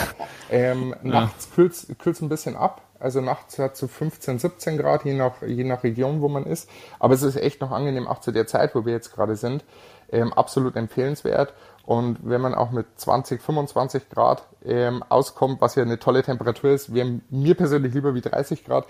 Ähm, 0.50 0.94
ja. 1.03 1.11
Nachts 1.11 1.49
kühlt 1.55 1.73
es 1.73 2.21
ein 2.21 2.29
bisschen 2.29 2.56
ab. 2.56 2.83
Also 2.99 3.21
nachts 3.21 3.59
hat 3.59 3.77
so 3.77 3.89
15, 3.89 4.39
17 4.39 4.77
Grad, 4.77 5.05
je 5.05 5.15
nach, 5.15 5.43
je 5.43 5.65
nach 5.65 5.83
Region, 5.83 6.21
wo 6.21 6.29
man 6.29 6.44
ist. 6.44 6.69
Aber 7.00 7.15
es 7.15 7.23
ist 7.23 7.37
echt 7.37 7.61
noch 7.61 7.71
angenehm, 7.71 8.06
auch 8.06 8.21
zu 8.21 8.33
der 8.33 8.47
Zeit, 8.47 8.75
wo 8.75 8.85
wir 8.85 8.93
jetzt 8.93 9.12
gerade 9.12 9.35
sind. 9.35 9.65
Ähm, 10.11 10.33
absolut 10.33 10.77
empfehlenswert. 10.77 11.55
Und 11.84 12.19
wenn 12.23 12.40
man 12.40 12.55
auch 12.55 12.70
mit 12.70 12.87
20, 12.96 13.43
25 13.43 14.08
Grad 14.08 14.46
ähm, 14.64 15.02
auskommt, 15.08 15.61
was 15.61 15.75
ja 15.75 15.82
eine 15.82 15.99
tolle 15.99 16.23
Temperatur 16.23 16.70
ist, 16.70 16.94
wäre 16.94 17.20
mir 17.31 17.55
persönlich 17.55 17.93
lieber 17.93 18.14
wie 18.14 18.20
30 18.20 18.64
Grad, 18.64 18.87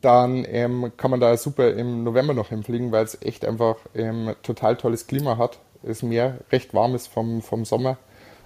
dann 0.00 0.46
ähm, 0.48 0.92
kann 0.96 1.10
man 1.10 1.20
da 1.20 1.36
super 1.36 1.70
im 1.70 2.02
November 2.02 2.32
noch 2.32 2.48
hinfliegen, 2.48 2.92
weil 2.92 3.04
es 3.04 3.20
echt 3.20 3.44
einfach 3.44 3.76
ähm, 3.94 4.34
total 4.42 4.76
tolles 4.76 5.06
Klima 5.06 5.36
hat. 5.36 5.58
Es 5.82 6.02
Meer 6.02 6.38
recht 6.50 6.72
warm 6.72 6.94
ist 6.94 7.08
vom, 7.08 7.42
vom 7.42 7.64
Sommer. 7.64 7.98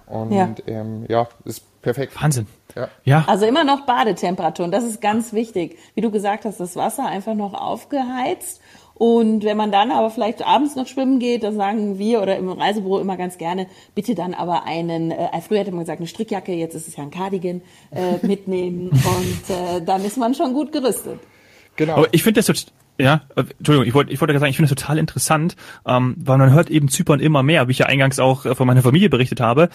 Und 0.07 0.31
ja, 0.31 0.53
ähm, 0.67 1.05
ja 1.07 1.27
ist 1.45 1.81
perfekt. 1.81 2.21
Wahnsinn. 2.21 2.47
Ja. 2.75 2.89
ja. 3.03 3.25
Also 3.27 3.45
immer 3.45 3.63
noch 3.63 3.85
Badetemperatur. 3.85 4.65
Und 4.65 4.71
das 4.71 4.83
ist 4.83 5.01
ganz 5.01 5.33
wichtig. 5.33 5.77
Wie 5.93 6.01
du 6.01 6.11
gesagt 6.11 6.45
hast, 6.45 6.59
das 6.59 6.75
Wasser 6.75 7.05
einfach 7.05 7.33
noch 7.33 7.53
aufgeheizt 7.53 8.61
und 8.95 9.43
wenn 9.43 9.57
man 9.57 9.73
dann 9.73 9.91
aber 9.91 10.09
vielleicht 10.09 10.45
abends 10.45 10.75
noch 10.75 10.87
schwimmen 10.87 11.19
geht, 11.19 11.43
dann 11.43 11.55
sagen 11.57 11.99
wir 11.99 12.21
oder 12.21 12.37
im 12.37 12.49
Reisebüro 12.49 12.99
immer 12.99 13.17
ganz 13.17 13.37
gerne, 13.37 13.67
bitte 13.93 14.15
dann 14.15 14.33
aber 14.33 14.63
einen, 14.63 15.11
äh, 15.11 15.41
früher 15.41 15.59
hätte 15.59 15.71
man 15.71 15.81
gesagt, 15.81 15.99
eine 15.99 16.07
Strickjacke, 16.07 16.53
jetzt 16.53 16.75
ist 16.75 16.87
es 16.87 16.95
ja 16.95 17.03
ein 17.03 17.11
Cardigan, 17.11 17.61
äh, 17.91 18.25
mitnehmen 18.25 18.89
und 18.91 19.49
äh, 19.53 19.81
dann 19.85 20.05
ist 20.05 20.17
man 20.17 20.33
schon 20.33 20.53
gut 20.53 20.71
gerüstet. 20.71 21.19
Genau. 21.75 21.95
Aber 21.95 22.07
ich 22.13 22.23
finde 22.23 22.41
das 22.41 22.47
ja, 22.97 23.23
äh, 23.35 23.43
Entschuldigung, 23.57 23.87
ich 23.87 23.93
wollte 23.93 24.11
ich 24.13 24.21
wollte 24.21 24.37
sagen, 24.39 24.49
ich 24.49 24.55
finde 24.55 24.69
das 24.73 24.81
total 24.81 24.97
interessant, 24.97 25.55
ähm, 25.85 26.15
weil 26.17 26.37
man 26.37 26.53
hört 26.53 26.69
eben 26.69 26.87
Zypern 26.87 27.19
immer 27.19 27.43
mehr, 27.43 27.67
wie 27.67 27.71
ich 27.71 27.79
ja 27.79 27.87
eingangs 27.87 28.19
auch 28.19 28.45
äh, 28.45 28.55
von 28.55 28.67
meiner 28.67 28.81
Familie 28.81 29.09
berichtet 29.09 29.41
habe. 29.41 29.69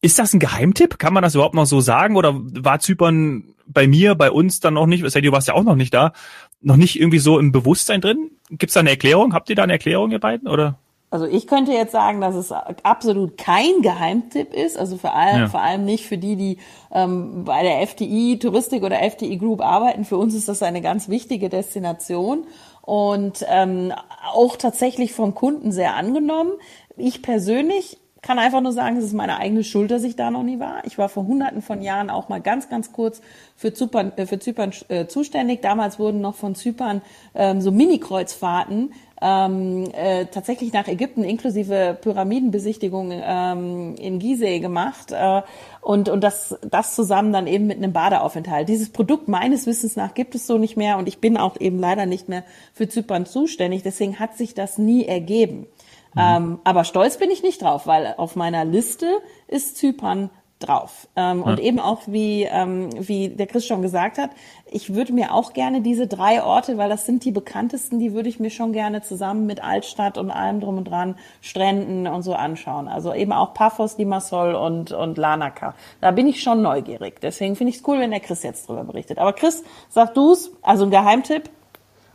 Ist 0.00 0.18
das 0.18 0.32
ein 0.32 0.40
Geheimtipp? 0.40 0.98
Kann 0.98 1.14
man 1.14 1.22
das 1.22 1.34
überhaupt 1.34 1.54
noch 1.54 1.66
so 1.66 1.80
sagen? 1.80 2.16
Oder 2.16 2.34
war 2.34 2.80
Zypern 2.80 3.44
bei 3.66 3.86
mir, 3.86 4.14
bei 4.16 4.30
uns 4.30 4.60
dann 4.60 4.74
noch 4.74 4.86
nicht, 4.86 5.04
du 5.04 5.32
warst 5.32 5.48
ja 5.48 5.54
auch 5.54 5.62
noch 5.62 5.76
nicht 5.76 5.94
da, 5.94 6.12
noch 6.60 6.76
nicht 6.76 6.98
irgendwie 6.98 7.18
so 7.18 7.38
im 7.38 7.52
Bewusstsein 7.52 8.00
drin? 8.00 8.32
Gibt 8.50 8.70
es 8.70 8.74
da 8.74 8.80
eine 8.80 8.90
Erklärung? 8.90 9.34
Habt 9.34 9.48
ihr 9.48 9.56
da 9.56 9.62
eine 9.62 9.72
Erklärung, 9.72 10.10
ihr 10.10 10.18
beiden? 10.18 10.48
Oder? 10.48 10.78
Also 11.12 11.26
ich 11.26 11.46
könnte 11.46 11.72
jetzt 11.72 11.92
sagen, 11.92 12.22
dass 12.22 12.34
es 12.34 12.52
absolut 12.52 13.36
kein 13.36 13.82
Geheimtipp 13.82 14.54
ist, 14.54 14.78
also 14.78 14.96
vor 14.96 15.12
allem, 15.14 15.40
ja. 15.40 15.48
vor 15.48 15.60
allem 15.60 15.84
nicht 15.84 16.06
für 16.06 16.16
die, 16.16 16.36
die 16.36 16.56
ähm, 16.90 17.44
bei 17.44 17.62
der 17.62 17.86
FTI 17.86 18.38
Touristik 18.38 18.82
oder 18.82 18.96
FTI 18.96 19.36
Group 19.36 19.60
arbeiten. 19.60 20.06
Für 20.06 20.16
uns 20.16 20.34
ist 20.34 20.48
das 20.48 20.62
eine 20.62 20.80
ganz 20.80 21.10
wichtige 21.10 21.50
Destination 21.50 22.44
und 22.80 23.44
ähm, 23.46 23.92
auch 24.32 24.56
tatsächlich 24.56 25.12
vom 25.12 25.34
Kunden 25.34 25.70
sehr 25.70 25.96
angenommen. 25.96 26.52
Ich 26.96 27.20
persönlich 27.20 27.98
kann 28.22 28.38
einfach 28.38 28.62
nur 28.62 28.72
sagen, 28.72 28.96
es 28.96 29.04
ist 29.04 29.12
meine 29.12 29.36
eigene 29.36 29.64
Schuld, 29.64 29.90
dass 29.90 30.04
ich 30.04 30.16
da 30.16 30.30
noch 30.30 30.44
nie 30.44 30.60
war. 30.60 30.86
Ich 30.86 30.96
war 30.96 31.10
vor 31.10 31.26
hunderten 31.26 31.60
von 31.60 31.82
Jahren 31.82 32.08
auch 32.08 32.30
mal 32.30 32.40
ganz, 32.40 32.70
ganz 32.70 32.92
kurz 32.92 33.20
für 33.54 33.74
Zypern, 33.74 34.12
äh, 34.16 34.24
für 34.24 34.38
Zypern 34.38 34.72
äh, 34.88 35.06
zuständig. 35.06 35.60
Damals 35.60 35.98
wurden 35.98 36.22
noch 36.22 36.36
von 36.36 36.54
Zypern 36.54 37.02
ähm, 37.34 37.60
so 37.60 37.70
Mini-Kreuzfahrten 37.70 38.94
ähm, 39.22 39.88
äh, 39.92 40.26
tatsächlich 40.26 40.72
nach 40.72 40.88
Ägypten 40.88 41.22
inklusive 41.22 41.96
Pyramidenbesichtigung 42.00 43.12
ähm, 43.12 43.94
in 43.94 44.18
Gizeh 44.18 44.58
gemacht 44.58 45.12
äh, 45.12 45.42
und, 45.80 46.08
und 46.08 46.22
das, 46.24 46.58
das 46.62 46.96
zusammen 46.96 47.32
dann 47.32 47.46
eben 47.46 47.66
mit 47.66 47.78
einem 47.78 47.92
Badeaufenthalt. 47.92 48.68
Dieses 48.68 48.90
Produkt 48.90 49.28
meines 49.28 49.66
Wissens 49.66 49.94
nach 49.94 50.14
gibt 50.14 50.34
es 50.34 50.46
so 50.46 50.58
nicht 50.58 50.76
mehr 50.76 50.98
und 50.98 51.06
ich 51.06 51.20
bin 51.20 51.36
auch 51.36 51.58
eben 51.60 51.78
leider 51.78 52.04
nicht 52.04 52.28
mehr 52.28 52.42
für 52.72 52.88
Zypern 52.88 53.24
zuständig. 53.24 53.82
Deswegen 53.84 54.18
hat 54.18 54.36
sich 54.36 54.54
das 54.54 54.76
nie 54.76 55.04
ergeben. 55.06 55.66
Mhm. 56.14 56.20
Ähm, 56.20 56.58
aber 56.64 56.84
stolz 56.84 57.16
bin 57.16 57.30
ich 57.30 57.42
nicht 57.42 57.62
drauf, 57.62 57.86
weil 57.86 58.14
auf 58.16 58.34
meiner 58.34 58.64
Liste 58.64 59.06
ist 59.46 59.76
Zypern 59.76 60.30
drauf. 60.66 61.08
Ähm, 61.16 61.40
ja. 61.40 61.44
Und 61.44 61.60
eben 61.60 61.78
auch, 61.78 62.00
wie, 62.06 62.44
ähm, 62.44 62.90
wie 62.98 63.28
der 63.28 63.46
Chris 63.46 63.66
schon 63.66 63.82
gesagt 63.82 64.18
hat, 64.18 64.30
ich 64.70 64.94
würde 64.94 65.12
mir 65.12 65.34
auch 65.34 65.52
gerne 65.52 65.82
diese 65.82 66.06
drei 66.06 66.42
Orte, 66.42 66.78
weil 66.78 66.88
das 66.88 67.06
sind 67.06 67.24
die 67.24 67.30
bekanntesten, 67.30 67.98
die 67.98 68.14
würde 68.14 68.28
ich 68.28 68.40
mir 68.40 68.50
schon 68.50 68.72
gerne 68.72 69.02
zusammen 69.02 69.46
mit 69.46 69.62
Altstadt 69.62 70.18
und 70.18 70.30
allem 70.30 70.60
drum 70.60 70.78
und 70.78 70.84
dran, 70.84 71.16
Stränden 71.40 72.06
und 72.06 72.22
so 72.22 72.34
anschauen. 72.34 72.88
Also 72.88 73.12
eben 73.12 73.32
auch 73.32 73.54
Paphos, 73.54 73.98
Limassol 73.98 74.54
und, 74.54 74.92
und 74.92 75.18
Lanaka. 75.18 75.74
Da 76.00 76.10
bin 76.10 76.26
ich 76.26 76.42
schon 76.42 76.62
neugierig. 76.62 77.20
Deswegen 77.20 77.56
finde 77.56 77.70
ich 77.70 77.78
es 77.78 77.86
cool, 77.86 77.98
wenn 77.98 78.10
der 78.10 78.20
Chris 78.20 78.42
jetzt 78.42 78.68
drüber 78.68 78.84
berichtet. 78.84 79.18
Aber 79.18 79.32
Chris, 79.32 79.62
sag 79.88 80.14
du's, 80.14 80.50
also 80.62 80.84
ein 80.84 80.90
Geheimtipp, 80.90 81.50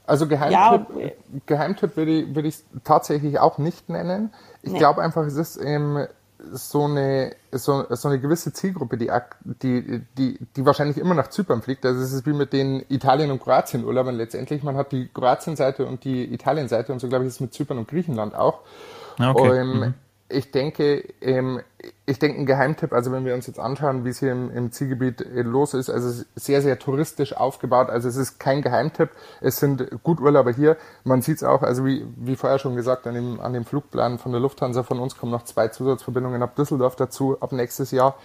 also 0.08 0.26
Geheimtipp, 0.26 0.88
ja, 0.98 1.10
Geheimtipp 1.46 1.98
würde 1.98 2.12
ich, 2.22 2.34
würde 2.34 2.48
ich 2.48 2.64
tatsächlich 2.86 3.40
auch 3.40 3.58
nicht 3.58 3.90
nennen. 3.90 4.34
Ich 4.62 4.72
nee. 4.72 4.80
glaube 4.80 5.02
einfach, 5.02 5.26
es 5.26 5.36
ist 5.36 5.58
ähm, 5.58 6.08
so 6.52 6.86
eine, 6.86 7.36
so, 7.52 7.86
so 7.90 8.08
eine 8.08 8.20
gewisse 8.20 8.54
Zielgruppe, 8.54 8.98
die, 8.98 9.12
die, 9.44 10.02
die, 10.18 10.40
die 10.56 10.66
wahrscheinlich 10.66 10.98
immer 10.98 11.16
nach 11.16 11.30
Zypern 11.30 11.62
fliegt. 11.62 11.86
Also 11.86 12.02
es 12.02 12.14
ist 12.14 12.26
wie 12.26 12.34
mit 12.34 12.54
den 12.54 12.84
Italien- 12.90 13.32
und 13.32 13.42
Kroatien-Urlaubern 13.42 14.16
letztendlich. 14.16 14.64
Man 14.64 14.78
hat 14.78 14.92
die 14.92 15.08
Kroatien-Seite 15.08 15.86
und 15.86 16.04
die 16.04 16.34
Italien-Seite 16.34 16.94
und 16.94 17.00
so 17.00 17.08
glaube 17.08 17.26
ich 17.26 17.30
ist 17.30 17.36
es 17.36 17.40
mit 17.40 17.54
Zypern 17.54 17.78
und 17.78 17.88
Griechenland 17.88 18.36
auch. 18.36 18.62
Ah, 19.18 19.32
okay. 19.32 19.62
Und, 19.62 19.80
mhm 19.80 19.94
ich 20.30 20.52
denke, 20.52 21.04
ähm, 21.22 21.62
ich 22.06 22.20
denke 22.20 22.40
ein 22.40 22.46
Geheimtipp, 22.46 22.92
also 22.92 23.12
wenn 23.12 23.26
wir 23.26 23.34
uns 23.34 23.48
jetzt 23.48 23.60
anschauen, 23.60 24.04
wie 24.04 24.10
es 24.10 24.20
hier 24.20 24.32
im, 24.32 24.52
im 24.52 24.72
Zielgebiet 24.72 25.22
äh, 25.22 25.42
los 25.42 25.74
ist, 25.74 25.90
also 25.90 26.10
es 26.10 26.20
ist 26.20 26.28
sehr, 26.36 26.62
sehr 26.62 26.80
touristisch 26.80 27.34
aufgebaut, 27.36 27.90
also 27.90 28.10
es 28.10 28.18
ist 28.18 28.40
kein 28.40 28.62
Geheimtipp, 28.62 29.10
es 29.40 29.58
sind 29.58 29.88
gut 30.04 30.20
Urlauber 30.20 30.52
hier, 30.52 30.76
man 31.06 31.22
sieht 31.22 31.38
es 31.38 31.44
auch, 31.44 31.62
also 31.62 31.86
wie, 31.86 32.06
wie 32.18 32.36
vorher 32.36 32.60
schon 32.60 32.76
gesagt, 32.76 33.08
an 33.08 33.16
dem, 33.16 33.40
an 33.40 33.54
dem 33.54 33.64
Flugplan 33.64 34.18
von 34.18 34.32
der 34.34 34.42
Lufthansa 34.42 34.84
von 34.84 35.00
uns 35.00 35.18
kommen 35.18 35.32
noch 35.32 35.44
zwei 35.44 35.70
Zusatzverbindungen 35.70 36.42
ab 36.44 36.56
Düsseldorf 36.56 36.96
dazu, 36.98 37.38
ab 37.40 37.54
nächstes 37.54 37.92
Jahr, 37.92 38.18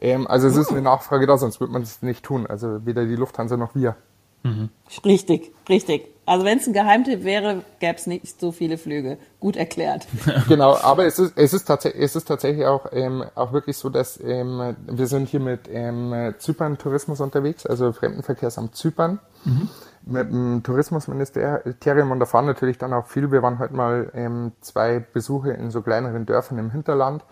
ähm, 0.00 0.26
also 0.26 0.48
es 0.48 0.56
ist 0.56 0.70
eine 0.70 0.82
Nachfrage 0.82 1.26
da, 1.26 1.38
sonst 1.38 1.60
wird 1.60 1.70
man 1.70 1.82
es 1.82 2.02
nicht 2.02 2.22
tun, 2.22 2.46
also 2.46 2.84
weder 2.84 3.06
die 3.06 3.16
Lufthansa 3.16 3.56
noch 3.56 3.74
wir. 3.74 3.96
Mhm. 4.42 4.68
Richtig, 5.04 5.52
richtig. 5.68 6.15
Also 6.26 6.44
wenn 6.44 6.58
es 6.58 6.66
ein 6.66 6.72
Geheimtipp 6.72 7.22
wäre, 7.22 7.62
gäbe 7.78 7.94
es 7.94 8.08
nicht 8.08 8.40
so 8.40 8.50
viele 8.50 8.78
Flüge. 8.78 9.16
Gut 9.38 9.56
erklärt. 9.56 10.08
genau, 10.48 10.76
aber 10.76 11.06
es 11.06 11.20
ist, 11.20 11.34
es 11.36 11.54
ist, 11.54 11.66
tatsächlich, 11.66 12.02
es 12.02 12.16
ist 12.16 12.26
tatsächlich 12.26 12.66
auch, 12.66 12.86
ähm, 12.90 13.24
auch 13.36 13.52
wirklich 13.52 13.76
so, 13.76 13.90
dass 13.90 14.18
ähm, 14.20 14.76
wir 14.88 15.06
sind 15.06 15.28
hier 15.28 15.38
mit 15.38 15.68
ähm, 15.70 16.34
Zypern-Tourismus 16.36 17.20
unterwegs, 17.20 17.64
also 17.64 17.92
Fremdenverkehrsamt 17.92 18.74
Zypern. 18.74 19.20
Mhm. 19.44 19.68
Mit 20.08 20.30
dem 20.30 20.62
Tourismusministerium 20.62 22.12
und 22.12 22.20
da 22.20 22.26
fahren 22.26 22.46
natürlich 22.46 22.78
dann 22.78 22.92
auch 22.92 23.06
viel. 23.06 23.32
Wir 23.32 23.42
waren 23.42 23.58
heute 23.58 23.74
mal 23.74 24.10
ähm, 24.14 24.52
zwei 24.60 25.00
Besuche 25.00 25.52
in 25.52 25.70
so 25.70 25.82
kleineren 25.82 26.26
Dörfern 26.26 26.58
im 26.58 26.70
Hinterland 26.70 27.24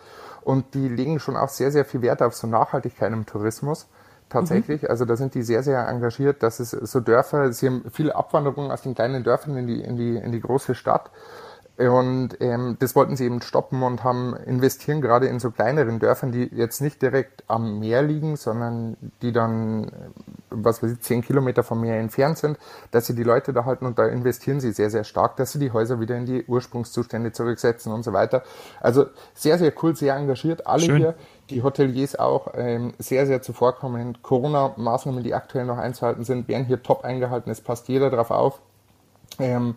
und 0.43 0.75
die 0.75 0.89
legen 0.89 1.21
schon 1.21 1.37
auch 1.37 1.49
sehr, 1.49 1.71
sehr 1.71 1.85
viel 1.85 2.03
Wert 2.03 2.21
auf 2.21 2.35
so 2.35 2.47
Nachhaltigkeit 2.47 3.13
im 3.13 3.27
Tourismus 3.27 3.89
tatsächlich. 4.29 4.83
Mhm. 4.83 4.89
Also 4.89 5.05
da 5.05 5.17
sind 5.17 5.35
die 5.35 5.43
sehr, 5.43 5.63
sehr 5.63 5.87
engagiert. 5.89 6.43
Das 6.43 6.61
ist 6.61 6.71
so 6.71 7.01
Dörfer, 7.01 7.53
sie 7.53 7.67
haben 7.67 7.85
viele 7.91 8.15
Abwanderungen 8.15 8.71
aus 8.71 8.83
den 8.83 8.95
kleinen 8.95 9.25
Dörfern 9.25 9.57
in 9.57 9.67
die, 9.67 9.81
in 9.81 9.97
die, 9.97 10.17
in 10.17 10.33
die 10.33 10.41
große 10.41 10.75
Stadt. 10.75 11.11
Und 11.77 12.41
ähm, 12.41 12.77
das 12.79 12.95
wollten 12.95 13.17
sie 13.17 13.25
eben 13.25 13.43
stoppen 13.43 13.83
und 13.83 14.05
haben 14.05 14.37
investieren 14.47 15.01
gerade 15.01 15.27
in 15.27 15.41
so 15.41 15.51
kleineren 15.51 15.99
Dörfern, 15.99 16.31
die 16.31 16.45
jetzt 16.55 16.81
nicht 16.81 17.03
direkt 17.03 17.43
am 17.49 17.81
Meer 17.81 18.03
liegen, 18.03 18.37
sondern 18.37 18.97
die 19.23 19.33
dann, 19.33 19.91
was 20.51 20.85
weiß 20.85 20.93
ich, 20.93 21.01
zehn 21.01 21.23
Kilometer 21.23 21.65
vom 21.65 21.81
Meer 21.81 21.99
entfernt 21.99 22.39
sind, 22.39 22.59
dass 22.93 23.07
sie 23.07 23.17
die 23.17 23.25
Leute 23.25 23.53
da 23.53 23.65
halten 23.65 23.87
und 23.87 23.99
da 23.99 24.07
investieren 24.07 24.61
sie 24.61 24.71
sehr, 24.71 24.89
sehr 24.89 25.03
stark, 25.03 25.35
dass 25.37 25.51
sie 25.51 25.59
die 25.59 25.73
Häuser 25.73 25.99
wieder 25.99 26.17
in 26.17 26.27
die 26.27 26.45
Ursprungszustände 26.45 27.33
zurücksetzen 27.33 27.93
und 27.93 28.05
so 28.05 28.13
weiter. 28.13 28.45
Also 28.81 29.07
sehr, 29.35 29.59
sehr 29.59 29.73
cool, 29.83 29.97
sehr 29.97 30.15
engagiert, 30.15 30.69
alle 30.69 30.85
Schön. 30.85 30.99
hier, 30.99 31.15
die 31.51 31.65
Hoteliers 31.65 32.17
auch 32.17 32.53
ähm, 32.55 32.93
sehr, 33.01 33.27
sehr 33.27 33.43
zuvorkommend. 33.43 34.23
Corona-Maßnahmen, 34.23 35.25
die 35.25 35.35
aktuell 35.35 35.65
noch 35.65 35.79
einzuhalten 35.79 36.23
sind, 36.23 36.47
werden 36.47 36.67
hier 36.67 36.85
top 36.85 37.03
eingehalten, 37.03 37.51
es 37.51 37.61
passt 37.61 37.89
jeder 37.89 38.11
drauf 38.11 38.31
auf. 38.31 38.61
Ähm, 39.41 39.75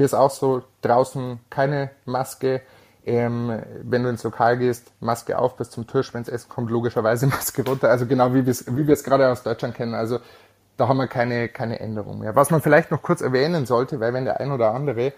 hier 0.00 0.06
ist 0.06 0.14
auch 0.14 0.30
so, 0.30 0.62
draußen 0.80 1.40
keine 1.50 1.90
Maske. 2.06 2.62
Ähm, 3.04 3.60
wenn 3.82 4.02
du 4.02 4.08
ins 4.08 4.22
Lokal 4.22 4.56
gehst, 4.56 4.92
Maske 5.00 5.38
auf 5.38 5.58
bis 5.58 5.68
zum 5.68 5.86
Tisch, 5.86 6.14
wenn 6.14 6.22
es 6.22 6.28
Essen 6.28 6.48
kommt, 6.48 6.70
logischerweise 6.70 7.26
Maske 7.26 7.62
runter. 7.62 7.90
Also 7.90 8.06
genau 8.06 8.32
wie 8.32 8.46
wir 8.46 8.50
es 8.50 8.64
wie 8.66 8.84
gerade 8.86 9.30
aus 9.30 9.42
Deutschland 9.42 9.74
kennen. 9.74 9.92
Also 9.92 10.18
da 10.78 10.88
haben 10.88 10.96
wir 10.96 11.06
keine, 11.06 11.50
keine 11.50 11.80
Änderung 11.80 12.20
mehr. 12.20 12.34
Was 12.34 12.50
man 12.50 12.62
vielleicht 12.62 12.90
noch 12.90 13.02
kurz 13.02 13.20
erwähnen 13.20 13.66
sollte, 13.66 14.00
weil 14.00 14.14
wenn 14.14 14.24
der 14.24 14.40
ein 14.40 14.52
oder 14.52 14.72
andere 14.72 15.12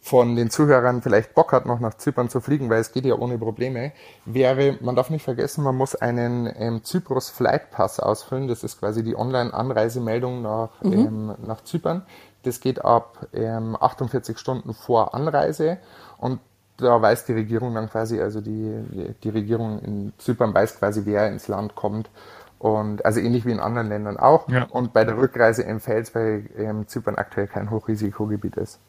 von 0.00 0.36
den 0.36 0.48
Zuhörern 0.48 1.02
vielleicht 1.02 1.34
Bock 1.34 1.52
hat, 1.52 1.66
noch 1.66 1.80
nach 1.80 1.94
Zypern 1.94 2.28
zu 2.28 2.40
fliegen, 2.40 2.70
weil 2.70 2.80
es 2.80 2.92
geht 2.92 3.06
ja 3.06 3.16
ohne 3.16 3.36
Probleme, 3.36 3.90
wäre, 4.26 4.78
man 4.80 4.94
darf 4.94 5.10
nicht 5.10 5.24
vergessen, 5.24 5.64
man 5.64 5.74
muss 5.74 5.96
einen 5.96 6.48
ähm, 6.56 6.84
Zyprus 6.84 7.30
Flight 7.30 7.72
Pass 7.72 7.98
ausfüllen. 7.98 8.46
Das 8.46 8.62
ist 8.62 8.78
quasi 8.78 9.02
die 9.02 9.16
Online-Anreisemeldung 9.16 10.40
nach, 10.40 10.80
mhm. 10.82 10.92
ähm, 10.92 11.34
nach 11.44 11.64
Zypern. 11.64 12.06
Das 12.44 12.60
geht 12.60 12.84
ab 12.84 13.26
ähm, 13.32 13.76
48 13.78 14.38
Stunden 14.38 14.74
vor 14.74 15.14
Anreise 15.14 15.78
und 16.18 16.40
da 16.76 17.00
weiß 17.00 17.24
die 17.26 17.32
Regierung 17.32 17.74
dann 17.74 17.88
quasi, 17.88 18.20
also 18.20 18.40
die, 18.40 19.14
die 19.22 19.28
Regierung 19.28 19.80
in 19.80 20.12
Zypern 20.18 20.52
weiß 20.52 20.78
quasi, 20.78 21.02
wer 21.04 21.28
ins 21.28 21.48
Land 21.48 21.74
kommt. 21.74 22.10
Und 22.58 23.04
also 23.04 23.20
ähnlich 23.20 23.44
wie 23.44 23.52
in 23.52 23.60
anderen 23.60 23.88
Ländern 23.88 24.16
auch. 24.16 24.48
Ja. 24.48 24.64
Und 24.70 24.92
bei 24.92 25.04
der 25.04 25.18
Rückreise 25.18 25.64
empfällt 25.66 26.06
es, 26.06 26.14
weil 26.14 26.48
ähm, 26.56 26.88
Zypern 26.88 27.16
aktuell 27.16 27.46
kein 27.46 27.70
Hochrisikogebiet 27.70 28.56
ist. 28.56 28.80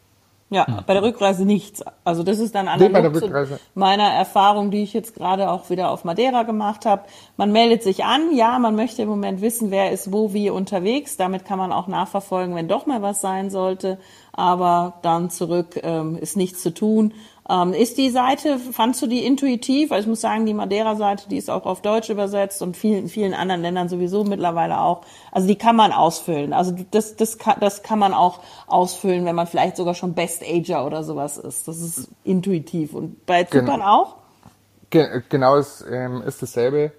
Ja, 0.51 0.67
hm. 0.67 0.83
bei 0.85 0.93
der 0.93 1.01
Rückreise 1.01 1.43
nichts. 1.43 1.83
Also 2.03 2.21
das 2.21 2.37
ist 2.37 2.53
dann 2.53 2.67
analog 2.67 3.15
zu 3.15 3.59
meiner 3.73 4.03
Erfahrung, 4.03 4.69
die 4.69 4.83
ich 4.83 4.93
jetzt 4.93 5.15
gerade 5.15 5.49
auch 5.49 5.71
wieder 5.71 5.89
auf 5.89 6.03
Madeira 6.03 6.43
gemacht 6.43 6.85
habe. 6.85 7.03
Man 7.35 7.51
meldet 7.51 7.81
sich 7.81 8.05
an, 8.05 8.35
ja, 8.35 8.59
man 8.59 8.75
möchte 8.75 9.01
im 9.01 9.09
Moment 9.09 9.41
wissen, 9.41 9.71
wer 9.71 9.91
ist 9.91 10.13
wo 10.13 10.33
wie 10.33 10.51
unterwegs. 10.51 11.17
Damit 11.17 11.45
kann 11.45 11.57
man 11.57 11.71
auch 11.71 11.87
nachverfolgen, 11.87 12.55
wenn 12.55 12.67
doch 12.67 12.85
mal 12.85 13.01
was 13.01 13.21
sein 13.21 13.49
sollte. 13.49 13.97
Aber 14.33 14.99
dann 15.01 15.31
zurück 15.31 15.79
ähm, 15.81 16.15
ist 16.15 16.37
nichts 16.37 16.61
zu 16.61 16.71
tun. 16.71 17.13
Ähm, 17.47 17.73
ist 17.73 17.99
die 17.99 18.09
Seite, 18.09 18.57
fandst 18.57 19.01
du 19.03 19.07
die 19.07 19.23
intuitiv? 19.23 19.91
Also 19.91 20.05
ich 20.05 20.07
muss 20.07 20.21
sagen, 20.21 20.47
die 20.47 20.53
Madeira-Seite, 20.55 21.29
die 21.29 21.37
ist 21.37 21.51
auch 21.51 21.65
auf 21.65 21.81
Deutsch 21.81 22.09
übersetzt 22.09 22.63
und 22.63 22.75
vielen, 22.75 23.07
vielen 23.07 23.35
anderen 23.35 23.61
Ländern 23.61 23.87
sowieso 23.87 24.23
mittlerweile 24.23 24.79
auch. 24.79 25.01
Also 25.31 25.47
die 25.47 25.55
kann 25.55 25.75
man 25.75 25.91
ausfüllen. 25.91 26.53
Also 26.53 26.75
das, 26.89 27.15
das, 27.15 27.37
kann, 27.37 27.57
das 27.59 27.83
kann 27.83 27.99
man 27.99 28.15
auch 28.15 28.39
ausfüllen, 28.65 29.25
wenn 29.25 29.35
man 29.35 29.45
vielleicht 29.45 29.77
sogar 29.77 29.93
schon 29.93 30.13
Best 30.15 30.41
Ager 30.43 30.87
oder 30.87 31.03
sowas 31.03 31.37
ist. 31.37 31.67
Das 31.67 31.79
ist 31.79 32.09
intuitiv. 32.23 32.95
Und 32.95 33.25
bei 33.27 33.43
Zypern 33.43 33.79
genau. 33.79 34.01
auch? 34.01 34.15
Ge 34.89 35.21
genau, 35.29 35.57
es 35.57 35.85
ähm, 35.87 36.23
ist 36.23 36.41
dasselbe. 36.41 36.93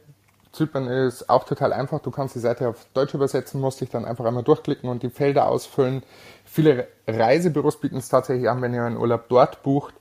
Zypern 0.56 0.88
ist 0.88 1.28
auch 1.28 1.44
total 1.44 1.72
einfach. 1.72 2.00
Du 2.00 2.10
kannst 2.10 2.34
die 2.34 2.40
Seite 2.40 2.68
auf 2.68 2.86
Deutsch 2.94 3.14
übersetzen, 3.14 3.60
musst 3.60 3.80
dich 3.80 3.90
dann 3.90 4.04
einfach 4.04 4.24
einmal 4.24 4.42
durchklicken 4.42 4.88
und 4.88 5.02
die 5.02 5.10
Felder 5.10 5.48
ausfüllen. 5.48 6.02
Viele 6.44 6.88
Reisebüros 7.06 7.78
bieten 7.78 7.98
es 7.98 8.08
tatsächlich 8.08 8.48
an, 8.48 8.62
wenn 8.62 8.72
ihr 8.72 8.82
einen 8.82 8.96
Urlaub 8.96 9.28
dort 9.28 9.62
bucht, 9.62 9.94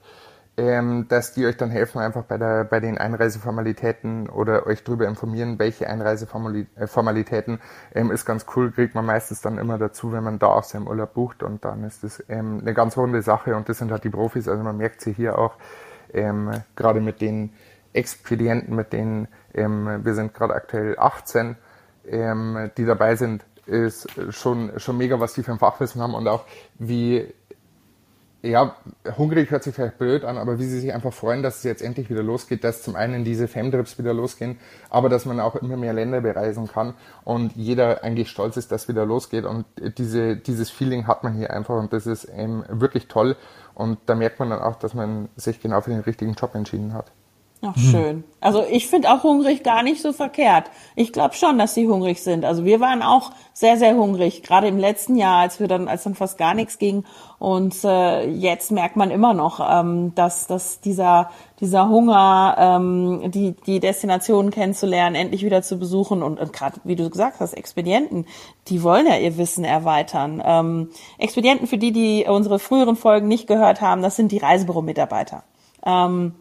ähm, 0.58 1.08
dass 1.10 1.34
die 1.34 1.46
euch 1.46 1.58
dann 1.58 1.70
helfen, 1.70 2.00
einfach 2.00 2.24
bei, 2.24 2.38
der, 2.38 2.64
bei 2.64 2.80
den 2.80 2.98
Einreiseformalitäten 2.98 4.30
oder 4.30 4.66
euch 4.68 4.84
darüber 4.84 5.08
informieren, 5.08 5.60
welche 5.60 5.90
Einreiseformalitäten. 5.90 7.60
Ähm, 7.94 8.12
ist 8.12 8.26
ganz 8.26 8.46
cool, 8.56 8.72
kriegt 8.72 8.96
man 8.96 9.06
meistens 9.06 9.42
dann 9.42 9.58
immer 9.58 9.78
dazu, 9.78 10.14
wenn 10.14 10.24
man 10.24 10.40
da 10.40 10.48
auch 10.48 10.64
seinen 10.64 10.88
Urlaub 10.88 11.14
bucht 11.14 11.44
und 11.44 11.66
dann 11.66 11.84
ist 11.84 12.04
das 12.04 12.24
ähm, 12.30 12.60
eine 12.62 12.74
ganz 12.74 12.96
runde 12.98 13.22
Sache 13.22 13.56
und 13.56 13.68
das 13.68 13.80
sind 13.80 13.92
halt 13.92 14.04
die 14.06 14.10
Profis, 14.10 14.48
also 14.48 14.64
man 14.64 14.78
merkt 14.78 15.02
sie 15.02 15.12
hier 15.12 15.38
auch, 15.38 15.56
ähm, 16.14 16.52
gerade 16.76 17.02
mit 17.02 17.20
den 17.20 17.52
Expedienten, 17.92 18.76
mit 18.76 18.94
denen 18.94 19.28
ähm, 19.54 20.06
wir 20.06 20.14
sind 20.14 20.34
gerade 20.34 20.54
aktuell 20.54 20.98
18, 20.98 21.58
ähm, 22.08 22.72
die 22.78 22.86
dabei 22.86 23.16
sind, 23.16 23.44
ist 23.66 24.08
schon, 24.30 24.80
schon 24.80 24.98
mega, 24.98 25.20
was 25.20 25.34
die 25.34 25.44
für 25.44 25.52
ein 25.52 25.60
Fachwissen 25.60 26.02
haben 26.02 26.14
und 26.14 26.28
auch 26.28 26.46
wie 26.78 27.34
ja, 28.46 28.76
hungrig 29.18 29.52
hört 29.52 29.64
sich 29.64 29.76
vielleicht 29.76 29.98
blöd 29.98 30.24
an, 30.24 30.38
aber 30.38 30.60
wie 30.60 30.66
sie 30.66 30.80
sich 30.80 30.94
einfach 30.94 31.14
freuen, 31.14 31.44
dass 31.44 31.58
es 31.58 31.64
jetzt 31.64 31.82
endlich 31.82 32.10
wieder 32.10 32.24
losgeht, 32.24 32.64
dass 32.64 32.84
zum 32.84 32.96
einen 32.96 33.24
diese 33.24 33.48
Femtrips 33.48 33.98
wieder 33.98 34.14
losgehen, 34.14 34.58
aber 34.90 35.10
dass 35.10 35.26
man 35.26 35.40
auch 35.40 35.56
immer 35.56 35.78
mehr 35.78 35.94
Länder 35.94 36.22
bereisen 36.22 36.68
kann 36.68 36.94
und 37.24 37.56
jeder 37.56 38.04
eigentlich 38.04 38.30
stolz 38.30 38.58
ist, 38.58 38.72
dass 38.72 38.88
wieder 38.88 39.06
losgeht 39.06 39.46
und 39.46 39.66
diese, 39.98 40.38
dieses 40.38 40.70
Feeling 40.70 41.08
hat 41.08 41.24
man 41.24 41.34
hier 41.34 41.52
einfach 41.52 41.76
und 41.76 41.92
das 41.92 42.06
ist 42.08 42.28
ähm, 42.34 42.64
wirklich 42.70 43.08
toll 43.08 43.36
und 43.74 44.00
da 44.06 44.16
merkt 44.16 44.40
man 44.40 44.50
dann 44.50 44.60
auch, 44.60 44.76
dass 44.76 44.94
man 44.94 45.30
sich 45.36 45.62
genau 45.62 45.82
für 45.82 45.92
den 45.92 46.02
richtigen 46.02 46.34
Job 46.34 46.56
entschieden 46.56 46.94
hat. 46.94 47.12
Ach, 47.62 47.78
schön. 47.78 48.24
Also 48.42 48.64
ich 48.70 48.88
finde 48.88 49.12
auch 49.12 49.24
hungrig 49.24 49.64
gar 49.64 49.82
nicht 49.82 50.02
so 50.02 50.14
verkehrt. 50.14 50.70
Ich 50.96 51.12
glaube 51.12 51.34
schon, 51.34 51.58
dass 51.58 51.74
sie 51.74 51.88
hungrig 51.88 52.22
sind. 52.22 52.46
Also 52.46 52.64
wir 52.64 52.80
waren 52.80 53.02
auch 53.02 53.32
sehr, 53.54 53.78
sehr 53.78 53.96
hungrig, 53.96 54.44
gerade 54.44 54.68
im 54.68 54.78
letzten 54.78 55.16
Jahr, 55.16 55.40
als 55.40 55.60
wir 55.60 55.68
dann, 55.68 55.88
als 55.88 56.04
dann 56.04 56.14
fast 56.14 56.38
gar 56.38 56.54
nichts 56.54 56.78
ging. 56.78 57.06
Und 57.40 57.84
äh, 57.84 58.30
jetzt 58.30 58.72
merkt 58.72 58.98
man 58.98 59.10
immer 59.10 59.34
noch, 59.34 59.60
ähm, 59.68 60.14
dass, 60.14 60.46
dass 60.46 60.80
dieser, 60.80 61.32
dieser 61.60 61.90
Hunger, 61.90 62.56
ähm, 62.60 63.32
die, 63.32 63.56
die 63.66 63.80
Destinationen 63.80 64.52
kennenzulernen, 64.52 65.16
endlich 65.16 65.44
wieder 65.44 65.64
zu 65.64 65.80
besuchen 65.80 66.22
und, 66.22 66.40
und 66.40 66.54
gerade, 66.54 66.80
wie 66.84 66.96
du 66.96 67.10
gesagt 67.10 67.40
hast, 67.40 67.54
Expedienten, 67.54 68.28
die 68.68 68.84
wollen 68.84 69.08
ja 69.08 69.18
ihr 69.18 69.38
Wissen 69.38 69.64
erweitern. 69.64 70.44
Ähm, 70.46 70.90
Expedienten, 71.18 71.66
für 71.66 71.78
die, 71.80 71.92
die 71.92 72.26
unsere 72.28 72.60
früheren 72.60 72.96
Folgen 72.96 73.28
nicht 73.28 73.48
gehört 73.48 73.82
haben, 73.82 74.04
das 74.04 74.16
sind 74.18 74.32
die 74.32 74.38
Reisebüro-Mitarbeiter. 74.38 75.44
Ähm, 75.84 76.36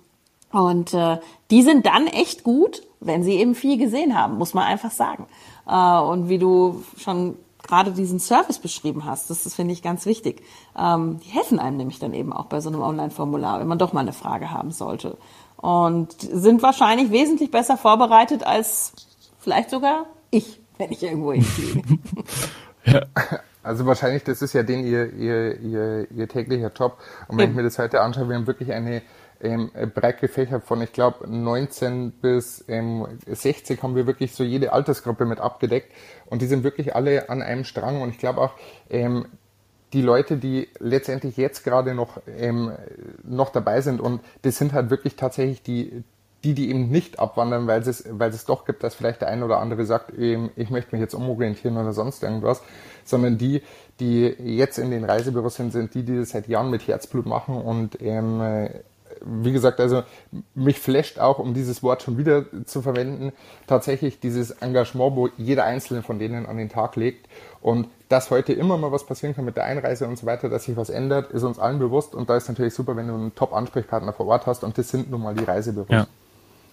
und 0.55 0.95
äh, 0.95 1.19
die 1.51 1.63
sind 1.63 1.85
dann 1.87 2.07
echt 2.07 2.45
gut, 2.45 2.83
wenn 3.01 3.23
sie 3.23 3.35
eben 3.35 3.55
viel 3.55 3.77
gesehen 3.77 4.17
haben, 4.19 4.39
muss 4.39 4.55
man 4.55 4.65
einfach 4.65 4.93
sagen. 4.93 5.27
Äh, 5.67 5.99
und 5.99 6.29
wie 6.29 6.39
du 6.39 6.83
schon 6.97 7.37
gerade 7.63 7.93
diesen 7.93 8.21
Service 8.21 8.59
beschrieben 8.59 9.05
hast, 9.05 9.31
das, 9.31 9.43
das 9.43 9.55
finde 9.55 9.73
ich 9.73 9.83
ganz 9.83 10.07
wichtig. 10.07 10.43
Ähm, 10.79 11.19
die 11.25 11.31
helfen 11.31 11.59
einem 11.59 11.77
nämlich 11.77 11.99
dann 11.99 12.15
eben 12.15 12.33
auch 12.33 12.47
bei 12.47 12.61
so 12.61 12.69
einem 12.69 12.83
Online-Formular, 12.83 13.61
wenn 13.61 13.67
man 13.67 13.79
doch 13.79 13.93
mal 13.93 14.01
eine 14.01 14.13
Frage 14.13 14.51
haben 14.51 14.71
sollte. 14.71 15.17
Und 15.57 16.13
sind 16.21 16.63
wahrscheinlich 16.63 17.11
wesentlich 17.11 17.51
besser 17.51 17.77
vorbereitet 17.77 18.47
als 18.47 18.93
vielleicht 19.39 19.71
sogar 19.71 20.07
ich, 20.31 20.61
wenn 20.79 20.93
ich 20.93 21.03
irgendwo 21.03 21.33
hinfliege. 21.33 21.83
ja. 22.85 23.03
Also 23.63 23.87
wahrscheinlich, 23.87 24.23
das 24.25 24.43
ist 24.43 24.53
ja 24.53 24.63
den 24.63 24.87
ihr, 24.87 25.11
ihr, 25.15 25.59
ihr, 25.59 26.11
ihr 26.11 26.29
täglicher 26.29 26.71
Job. 26.71 26.99
Und 27.29 27.39
wenn 27.39 27.45
Eben. 27.45 27.53
ich 27.53 27.57
mir 27.57 27.63
das 27.63 27.79
heute 27.79 28.03
anschaue, 28.03 28.29
wir 28.29 28.37
haben 28.37 28.47
wirklich 28.47 28.73
eine 28.73 29.01
ähm, 29.45 29.71
breit 29.95 30.21
gefächert 30.21 30.65
von, 30.65 30.81
ich 30.83 30.93
glaube, 30.93 31.29
19 31.29 32.13
bis 32.13 32.65
ähm, 32.69 33.07
60 33.27 33.83
haben 33.83 33.95
wir 33.95 34.07
wirklich 34.07 34.35
so 34.35 34.43
jede 34.43 34.73
Altersgruppe 34.73 35.25
mit 35.25 35.39
abgedeckt. 35.39 35.93
Und 36.27 36.43
die 36.43 36.47
sind 36.47 36.65
wirklich 36.65 36.95
alle 36.95 37.29
an 37.29 37.43
einem 37.43 37.65
Strang. 37.65 38.03
Und 38.03 38.11
ich 38.11 38.19
glaube 38.19 38.41
auch, 38.41 38.55
ähm, 38.91 39.27
die 39.95 40.03
Leute, 40.03 40.37
die 40.37 40.69
letztendlich 40.81 41.37
jetzt 41.37 41.63
gerade 41.63 41.95
noch, 41.95 42.21
ähm, 42.37 42.73
noch 43.23 43.51
dabei 43.51 43.81
sind 43.81 44.01
und 44.01 44.21
das 44.43 44.59
sind 44.59 44.73
halt 44.73 44.91
wirklich 44.91 45.15
tatsächlich 45.15 45.63
die, 45.63 46.03
die, 46.43 46.53
die 46.53 46.69
eben 46.69 46.91
nicht 46.91 47.21
abwandern, 47.21 47.69
weil 47.69 47.81
es, 47.81 48.05
weil 48.11 48.31
es 48.31 48.45
doch 48.45 48.65
gibt, 48.65 48.83
dass 48.83 48.97
vielleicht 48.97 49.21
der 49.21 49.29
ein 49.29 49.45
oder 49.45 49.61
andere 49.61 49.87
sagt, 49.87 50.13
ähm, 50.19 50.51
ich 50.57 50.69
möchte 50.71 50.95
mich 50.95 51.01
jetzt 51.01 51.15
umorientieren 51.15 51.77
oder 51.77 51.93
sonst 51.93 52.25
irgendwas, 52.25 52.61
sondern 53.05 53.39
die, 53.39 53.63
die 54.01 54.27
jetzt 54.27 54.79
in 54.79 54.91
den 54.91 55.05
Reisebüros 55.05 55.55
sind, 55.55 55.73
sind 55.73 55.95
die, 55.95 56.03
die 56.03 56.17
das 56.19 56.31
seit 56.31 56.49
Jahren 56.49 56.71
mit 56.71 56.87
Herzblut 56.89 57.25
machen 57.25 57.55
und 57.55 58.03
ähm, 58.03 58.69
wie 59.25 59.53
gesagt, 59.53 59.81
also 59.81 60.03
mich 60.55 60.79
flasht 60.79 61.19
auch, 61.19 61.39
um 61.39 61.55
dieses 61.55 61.83
Wort 61.83 62.03
schon 62.03 62.19
wieder 62.19 62.45
zu 62.65 62.83
verwenden, 62.83 63.33
tatsächlich 63.67 64.21
dieses 64.21 64.51
Engagement, 64.51 65.17
wo 65.17 65.29
jeder 65.37 65.65
Einzelne 65.65 66.03
von 66.03 66.19
denen 66.19 66.47
an 66.47 66.57
den 66.57 66.69
Tag 66.69 66.97
legt. 66.97 67.29
Und 67.61 67.89
dass 68.09 68.31
heute 68.31 68.53
immer 68.53 68.77
mal 68.77 68.93
was 68.93 69.07
passieren 69.07 69.35
kann 69.35 69.45
mit 69.45 69.57
der 69.57 69.65
Einreise 69.65 70.07
und 70.07 70.19
so 70.19 70.27
weiter, 70.27 70.49
dass 70.49 70.65
sich 70.65 70.77
was 70.77 70.91
ändert, 70.91 71.31
ist 71.31 71.43
uns 71.43 71.59
allen 71.59 71.79
bewusst. 71.79 72.15
Und 72.15 72.29
da 72.29 72.37
ist 72.37 72.49
natürlich 72.49 72.75
super, 72.75 72.97
wenn 72.97 73.09
du 73.09 73.15
einen 73.15 73.35
Top-Ansprechpartner 73.35 74.13
vor 74.13 74.27
Ort 74.27 74.47
hast. 74.47 74.65
Und 74.65 74.77
das 74.77 74.89
sind 74.89 75.11
nun 75.11 75.23
mal 75.23 75.35
die 75.35 75.45
Reisebüros. 75.45 75.89
Ja, 75.91 76.07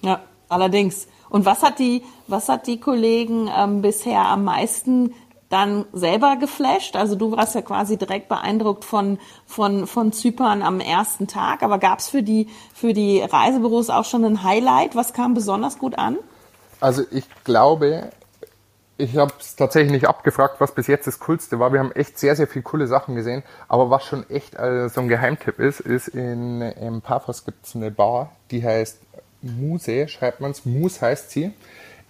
ja 0.02 0.22
allerdings. 0.50 1.08
Und 1.30 1.46
was 1.46 1.64
hat 1.64 1.80
die, 1.80 2.04
was 2.28 2.50
hat 2.50 2.68
die 2.68 2.80
Kollegen 2.80 3.50
ähm, 3.56 3.82
bisher 3.82 4.26
am 4.26 4.44
meisten 4.44 5.14
dann 5.51 5.86
selber 5.93 6.38
geflasht? 6.38 6.96
Also 6.96 7.15
du 7.15 7.31
warst 7.31 7.55
ja 7.55 7.62
quasi 7.62 7.98
direkt 7.98 8.29
beeindruckt 8.29 8.86
von, 8.86 9.20
von, 9.46 9.86
von 9.86 10.12
Zypern 10.12 10.62
am 10.63 10.79
ersten 10.79 11.27
Tag, 11.27 11.63
aber 11.63 11.77
gab 11.77 12.00
es 12.00 12.10
für 12.10 12.24
die, 12.24 12.48
für 12.74 12.93
die 12.93 13.22
Reisebüros 13.22 13.89
auch 13.89 14.05
schon 14.05 14.24
ein 14.25 14.43
Highlight? 14.43 14.96
Was 14.96 15.13
kam 15.13 15.34
besonders 15.34 15.77
gut 15.77 15.98
an? 15.98 16.17
Also 16.79 17.03
ich 17.12 17.25
glaube, 17.43 18.12
ich 18.98 19.17
habe 19.17 19.34
es 19.39 19.55
tatsächlich 19.55 19.91
nicht 19.91 20.08
abgefragt, 20.08 20.55
was 20.60 20.74
bis 20.74 20.88
jetzt 20.88 21.08
das 21.08 21.20
Coolste 21.20 21.60
war. 21.60 21.74
Wir 21.74 21.79
haben 21.79 21.91
echt 21.91 22.20
sehr, 22.20 22.36
sehr 22.36 22.48
viele 22.48 22.63
coole 22.63 22.88
Sachen 22.88 23.15
gesehen. 23.15 23.43
Aber 23.67 23.89
was 23.89 24.05
schon 24.05 24.29
echt 24.29 24.55
äh, 24.55 24.89
so 24.89 25.01
ein 25.01 25.08
Geheimtipp 25.08 25.60
ist, 25.60 25.79
ist 25.79 26.08
in, 26.08 26.62
in 26.62 27.01
Paphos 27.01 27.46
gibt 27.46 27.65
es 27.65 27.75
eine 27.75 27.91
Bar, 27.91 28.31
die 28.51 28.63
heißt 28.63 29.00
Muse, 29.41 30.08
schreibt 30.08 30.39
man 30.39 30.51
es. 30.51 30.65
Muse 30.65 31.01
heißt 31.01 31.31
sie 31.31 31.51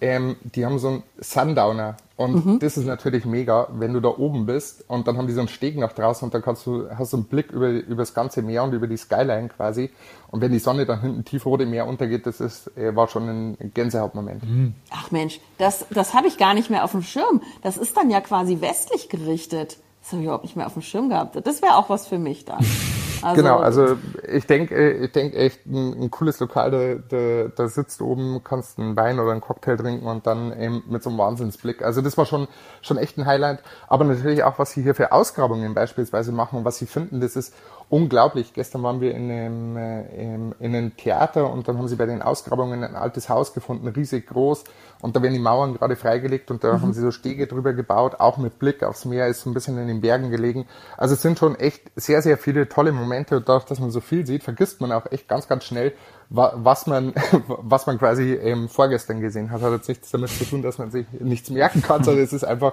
ähm, 0.02 0.36
die 0.42 0.66
haben 0.66 0.80
so 0.80 0.88
einen 0.88 1.02
Sundowner. 1.20 1.96
Und 2.16 2.44
mhm. 2.44 2.58
das 2.58 2.76
ist 2.76 2.86
natürlich 2.86 3.24
mega, 3.24 3.68
wenn 3.72 3.92
du 3.94 4.00
da 4.00 4.08
oben 4.08 4.46
bist 4.46 4.84
und 4.88 5.06
dann 5.06 5.16
haben 5.16 5.28
die 5.28 5.32
so 5.32 5.40
einen 5.40 5.48
Steg 5.48 5.78
nach 5.78 5.92
draußen 5.92 6.26
und 6.26 6.34
dann 6.34 6.42
kannst 6.42 6.66
du, 6.66 6.88
hast 6.90 7.12
du 7.12 7.18
einen 7.18 7.26
Blick 7.26 7.52
über, 7.52 7.68
über 7.68 8.02
das 8.02 8.12
ganze 8.12 8.42
Meer 8.42 8.64
und 8.64 8.72
über 8.72 8.86
die 8.88 8.96
Skyline 8.96 9.48
quasi. 9.48 9.90
Und 10.30 10.40
wenn 10.40 10.50
die 10.52 10.58
Sonne 10.58 10.86
dann 10.86 11.00
hinten 11.00 11.24
tief 11.24 11.46
rot 11.46 11.60
im 11.60 11.70
Meer 11.70 11.86
untergeht, 11.86 12.26
das 12.26 12.40
ist, 12.40 12.76
äh, 12.76 12.94
war 12.94 13.08
schon 13.08 13.28
ein 13.28 13.72
Gänsehautmoment. 13.74 14.42
Mhm. 14.42 14.74
Ach 14.90 15.10
Mensch, 15.12 15.40
das, 15.58 15.86
das 15.90 16.14
habe 16.14 16.26
ich 16.26 16.36
gar 16.36 16.54
nicht 16.54 16.68
mehr 16.68 16.84
auf 16.84 16.90
dem 16.90 17.02
Schirm. 17.02 17.40
Das 17.62 17.76
ist 17.76 17.96
dann 17.96 18.10
ja 18.10 18.20
quasi 18.20 18.60
westlich 18.60 19.08
gerichtet. 19.08 19.78
Das 20.02 20.10
habe 20.10 20.22
ich 20.22 20.24
überhaupt 20.24 20.44
nicht 20.44 20.56
mehr 20.56 20.66
auf 20.66 20.72
dem 20.72 20.82
Schirm 20.82 21.10
gehabt. 21.10 21.38
Das 21.46 21.62
wäre 21.62 21.76
auch 21.76 21.88
was 21.88 22.08
für 22.08 22.18
mich 22.18 22.44
dann. 22.44 22.64
Also, 23.32 23.42
genau, 23.42 23.58
also 23.58 23.96
ich 24.30 24.46
denke 24.46 24.74
äh, 24.74 25.04
ich 25.04 25.12
denk 25.12 25.34
echt 25.34 25.64
ein, 25.66 26.02
ein 26.02 26.10
cooles 26.10 26.40
Lokal, 26.40 27.02
da, 27.08 27.48
da, 27.54 27.68
sitzt 27.68 28.00
du 28.00 28.06
oben, 28.06 28.42
kannst 28.42 28.78
einen 28.78 28.96
Wein 28.96 29.20
oder 29.20 29.32
einen 29.32 29.40
Cocktail 29.40 29.76
trinken 29.76 30.06
und 30.06 30.26
dann 30.26 30.58
eben 30.58 30.82
mit 30.88 31.02
so 31.02 31.10
einem 31.10 31.18
Wahnsinnsblick. 31.18 31.82
Also 31.82 32.00
das 32.00 32.18
war 32.18 32.26
schon, 32.26 32.48
schon 32.80 32.98
echt 32.98 33.18
ein 33.18 33.26
Highlight. 33.26 33.60
Aber 33.88 34.04
natürlich 34.04 34.42
auch, 34.44 34.58
was 34.58 34.72
sie 34.72 34.82
hier 34.82 34.94
für 34.94 35.12
Ausgrabungen 35.12 35.74
beispielsweise 35.74 36.32
machen 36.32 36.58
und 36.58 36.64
was 36.64 36.78
sie 36.78 36.86
finden, 36.86 37.20
das 37.20 37.36
ist 37.36 37.54
unglaublich. 37.92 38.54
Gestern 38.54 38.82
waren 38.82 39.02
wir 39.02 39.14
in 39.14 39.30
einem, 39.30 39.76
äh, 39.76 40.34
in 40.34 40.54
einem 40.60 40.96
Theater 40.96 41.52
und 41.52 41.68
dann 41.68 41.76
haben 41.76 41.88
sie 41.88 41.96
bei 41.96 42.06
den 42.06 42.22
Ausgrabungen 42.22 42.82
ein 42.82 42.96
altes 42.96 43.28
Haus 43.28 43.52
gefunden, 43.52 43.86
riesig 43.86 44.28
groß. 44.28 44.64
Und 45.02 45.14
da 45.14 45.20
werden 45.20 45.34
die 45.34 45.38
Mauern 45.38 45.74
gerade 45.74 45.94
freigelegt 45.94 46.50
und 46.50 46.64
da 46.64 46.72
mhm. 46.72 46.80
haben 46.80 46.92
sie 46.94 47.02
so 47.02 47.10
Stege 47.10 47.46
drüber 47.46 47.74
gebaut, 47.74 48.14
auch 48.18 48.38
mit 48.38 48.58
Blick 48.58 48.82
aufs 48.82 49.04
Meer, 49.04 49.26
ist 49.26 49.42
so 49.42 49.50
ein 49.50 49.52
bisschen 49.52 49.76
in 49.76 49.88
den 49.88 50.00
Bergen 50.00 50.30
gelegen. 50.30 50.64
Also 50.96 51.12
es 51.12 51.20
sind 51.20 51.38
schon 51.38 51.54
echt 51.54 51.82
sehr, 51.94 52.22
sehr 52.22 52.38
viele 52.38 52.66
tolle 52.66 52.92
Momente 52.92 53.36
und 53.36 53.46
dadurch, 53.46 53.66
dass 53.66 53.78
man 53.78 53.90
so 53.90 54.00
viel 54.00 54.26
sieht, 54.26 54.42
vergisst 54.42 54.80
man 54.80 54.90
auch 54.90 55.12
echt 55.12 55.28
ganz, 55.28 55.46
ganz 55.46 55.64
schnell, 55.64 55.92
was 56.30 56.86
man, 56.86 57.12
was 57.46 57.86
man 57.86 57.98
quasi 57.98 58.32
ähm, 58.32 58.70
vorgestern 58.70 59.20
gesehen 59.20 59.50
hat. 59.50 59.60
Hat 59.60 59.70
jetzt 59.70 59.88
nichts 59.88 60.10
damit 60.10 60.30
zu 60.30 60.46
tun, 60.46 60.62
dass 60.62 60.78
man 60.78 60.90
sich 60.90 61.04
nichts 61.20 61.50
merken 61.50 61.82
kann, 61.82 62.02
sondern 62.04 62.24
es 62.24 62.32
ist 62.32 62.44
einfach 62.44 62.72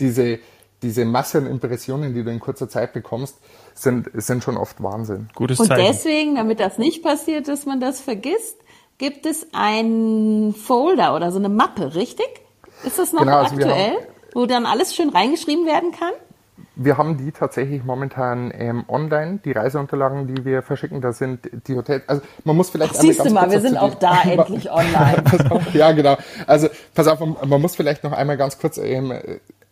diese, 0.00 0.40
diese 0.82 1.04
Masse 1.04 1.38
an 1.38 1.46
Impressionen, 1.46 2.12
die 2.12 2.24
du 2.24 2.32
in 2.32 2.40
kurzer 2.40 2.68
Zeit 2.68 2.92
bekommst, 2.92 3.36
sind, 3.82 4.10
sind 4.14 4.42
schon 4.42 4.56
oft 4.56 4.82
Wahnsinn. 4.82 5.28
Gutes 5.34 5.58
Zeichen. 5.58 5.72
Und 5.72 5.78
deswegen, 5.78 6.34
damit 6.36 6.60
das 6.60 6.78
nicht 6.78 7.02
passiert, 7.02 7.48
dass 7.48 7.66
man 7.66 7.80
das 7.80 8.00
vergisst, 8.00 8.56
gibt 8.98 9.26
es 9.26 9.46
ein 9.52 10.54
Folder 10.56 11.14
oder 11.14 11.30
so 11.30 11.38
eine 11.38 11.48
Mappe, 11.48 11.94
richtig? 11.94 12.28
Ist 12.84 12.98
das 12.98 13.12
noch 13.12 13.20
genau, 13.20 13.38
also 13.38 13.54
aktuell, 13.54 13.92
haben, 13.92 14.06
wo 14.34 14.46
dann 14.46 14.66
alles 14.66 14.94
schön 14.94 15.10
reingeschrieben 15.10 15.66
werden 15.66 15.92
kann? 15.92 16.12
Wir 16.74 16.96
haben 16.96 17.16
die 17.16 17.32
tatsächlich 17.32 17.84
momentan 17.84 18.52
ähm, 18.54 18.84
online, 18.88 19.40
die 19.44 19.52
Reiseunterlagen, 19.52 20.32
die 20.32 20.44
wir 20.44 20.62
verschicken, 20.62 21.00
da 21.00 21.12
sind 21.12 21.48
die 21.66 21.76
Hotels, 21.76 22.02
also 22.08 22.22
man 22.44 22.56
muss 22.56 22.70
vielleicht 22.70 22.94
Ach, 22.96 23.00
siehst 23.00 23.24
du 23.24 23.30
mal, 23.30 23.50
wir 23.50 23.60
sind 23.60 23.76
auch 23.76 23.94
da 23.94 24.22
endlich 24.24 24.70
online. 24.70 25.24
ja, 25.72 25.92
genau. 25.92 26.16
Also 26.46 26.68
pass 26.94 27.08
auf, 27.08 27.20
man 27.20 27.60
muss 27.60 27.74
vielleicht 27.74 28.04
noch 28.04 28.12
einmal 28.12 28.36
ganz 28.36 28.58
kurz 28.58 28.78
ähm, 28.78 29.12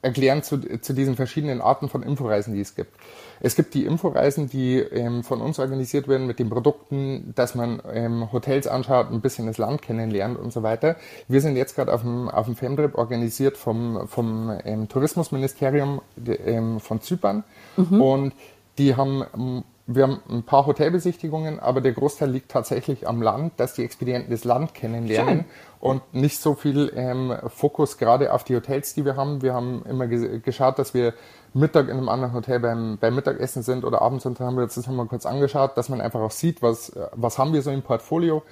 erklären 0.02 0.42
zu, 0.42 0.58
zu 0.80 0.92
diesen 0.92 1.16
verschiedenen 1.16 1.60
Arten 1.60 1.88
von 1.88 2.02
Inforeisen, 2.02 2.54
die 2.54 2.60
es 2.60 2.74
gibt. 2.74 2.92
Es 3.40 3.56
gibt 3.56 3.74
die 3.74 3.84
Inforeisen, 3.84 4.48
die 4.48 4.78
ähm, 4.78 5.22
von 5.22 5.40
uns 5.40 5.58
organisiert 5.58 6.08
werden 6.08 6.26
mit 6.26 6.38
den 6.38 6.50
Produkten, 6.50 7.32
dass 7.34 7.54
man 7.54 7.82
ähm, 7.92 8.32
Hotels 8.32 8.66
anschaut, 8.66 9.10
ein 9.10 9.20
bisschen 9.20 9.46
das 9.46 9.58
Land 9.58 9.82
kennenlernt 9.82 10.38
und 10.38 10.52
so 10.52 10.62
weiter. 10.62 10.96
Wir 11.28 11.40
sind 11.40 11.56
jetzt 11.56 11.74
gerade 11.74 11.92
auf 11.92 12.02
dem, 12.02 12.28
auf 12.28 12.46
dem 12.46 12.56
Femtrip 12.56 12.96
organisiert 12.96 13.56
vom, 13.56 14.08
vom 14.08 14.58
ähm, 14.64 14.88
Tourismusministerium 14.88 16.00
ähm, 16.44 16.80
von 16.80 17.00
Zypern 17.00 17.44
mhm. 17.76 18.00
und 18.00 18.34
die 18.78 18.94
haben 18.96 19.64
wir 19.88 20.02
haben 20.02 20.20
ein 20.28 20.42
paar 20.42 20.66
Hotelbesichtigungen, 20.66 21.60
aber 21.60 21.80
der 21.80 21.92
Großteil 21.92 22.28
liegt 22.28 22.50
tatsächlich 22.50 23.06
am 23.06 23.22
Land, 23.22 23.52
dass 23.58 23.74
die 23.74 23.84
Expedienten 23.84 24.32
das 24.32 24.42
Land 24.42 24.74
kennenlernen 24.74 25.38
Schön. 25.38 25.44
und 25.78 26.14
nicht 26.14 26.40
so 26.40 26.54
viel 26.54 26.92
ähm, 26.96 27.36
Fokus 27.46 27.96
gerade 27.96 28.32
auf 28.32 28.42
die 28.42 28.56
Hotels, 28.56 28.94
die 28.94 29.04
wir 29.04 29.14
haben. 29.14 29.42
Wir 29.42 29.54
haben 29.54 29.84
immer 29.88 30.08
geschaut, 30.08 30.80
dass 30.80 30.92
wir 30.92 31.14
Mittag 31.54 31.86
in 31.88 31.98
einem 31.98 32.08
anderen 32.08 32.34
Hotel 32.34 32.58
beim, 32.58 32.98
beim 32.98 33.14
Mittagessen 33.14 33.62
sind 33.62 33.84
oder 33.84 34.02
abends 34.02 34.26
und 34.26 34.40
haben 34.40 34.56
wir 34.56 34.64
uns 34.64 34.74
das 34.74 34.88
nochmal 34.88 35.06
kurz 35.06 35.24
angeschaut, 35.24 35.76
dass 35.76 35.88
man 35.88 36.00
einfach 36.00 36.20
auch 36.20 36.32
sieht, 36.32 36.62
was, 36.62 36.92
was 37.12 37.38
haben 37.38 37.52
wir 37.52 37.62
so 37.62 37.70
im 37.70 37.82
Portfolio. 37.82 38.42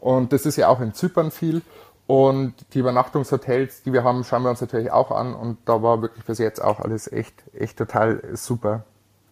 Und 0.00 0.32
das 0.32 0.44
ist 0.44 0.56
ja 0.56 0.68
auch 0.68 0.80
in 0.80 0.92
Zypern 0.92 1.30
viel. 1.30 1.62
Und 2.06 2.52
die 2.74 2.80
Übernachtungshotels, 2.80 3.82
die 3.84 3.92
wir 3.92 4.04
haben, 4.04 4.24
schauen 4.24 4.42
wir 4.42 4.50
uns 4.50 4.60
natürlich 4.60 4.90
auch 4.90 5.10
an. 5.10 5.34
Und 5.34 5.56
da 5.64 5.82
war 5.82 6.02
wirklich 6.02 6.24
bis 6.24 6.38
jetzt 6.38 6.62
auch 6.62 6.80
alles 6.80 7.10
echt, 7.10 7.44
echt 7.54 7.78
total 7.78 8.20
super. 8.34 8.84